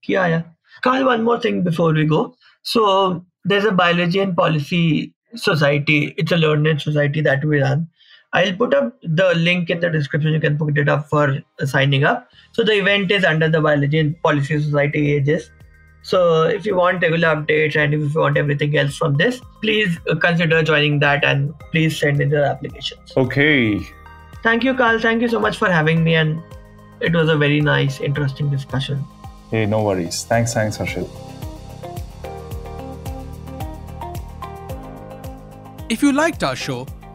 Yeah, 0.07 0.27
yeah. 0.27 0.41
Carl, 0.81 1.05
one 1.05 1.23
more 1.23 1.39
thing 1.39 1.61
before 1.61 1.93
we 1.93 2.05
go. 2.05 2.35
So 2.63 3.23
there's 3.45 3.65
a 3.65 3.71
biology 3.71 4.19
and 4.19 4.35
policy 4.35 5.13
society. 5.35 6.15
It's 6.17 6.31
a 6.31 6.37
learned 6.37 6.81
society 6.81 7.21
that 7.21 7.45
we 7.45 7.61
run. 7.61 7.87
I'll 8.33 8.53
put 8.53 8.73
up 8.73 8.95
the 9.03 9.33
link 9.35 9.69
in 9.69 9.79
the 9.79 9.89
description. 9.89 10.33
You 10.33 10.39
can 10.39 10.57
put 10.57 10.77
it 10.77 10.89
up 10.89 11.07
for 11.07 11.39
signing 11.65 12.03
up. 12.03 12.27
So 12.51 12.63
the 12.63 12.73
event 12.73 13.11
is 13.11 13.23
under 13.23 13.47
the 13.47 13.61
Biology 13.61 13.99
and 13.99 14.21
Policy 14.23 14.59
Society 14.59 15.11
Aegis. 15.11 15.51
So 16.01 16.43
if 16.43 16.65
you 16.65 16.75
want 16.75 17.01
regular 17.01 17.27
updates 17.35 17.75
and 17.75 17.93
if 17.93 18.13
you 18.13 18.19
want 18.19 18.37
everything 18.37 18.75
else 18.75 18.97
from 18.97 19.15
this, 19.15 19.39
please 19.61 19.99
consider 20.19 20.63
joining 20.63 20.99
that 20.99 21.23
and 21.23 21.53
please 21.71 21.99
send 21.99 22.21
in 22.21 22.31
your 22.31 22.43
applications. 22.43 23.13
Okay. 23.15 23.79
Thank 24.41 24.63
you, 24.63 24.73
Carl. 24.73 24.99
Thank 24.99 25.21
you 25.21 25.29
so 25.29 25.39
much 25.39 25.57
for 25.57 25.71
having 25.71 26.03
me, 26.03 26.15
and 26.15 26.41
it 26.99 27.13
was 27.13 27.29
a 27.29 27.37
very 27.37 27.61
nice, 27.61 28.01
interesting 28.01 28.49
discussion. 28.49 29.01
Hey, 29.51 29.65
no 29.65 29.83
worries. 29.83 30.25
Thanks, 30.25 30.53
thanks, 30.53 30.77
Harshit. 30.77 31.09
If 35.89 36.01
you 36.01 36.11
liked 36.11 36.43
our 36.43 36.57
show 36.57 36.85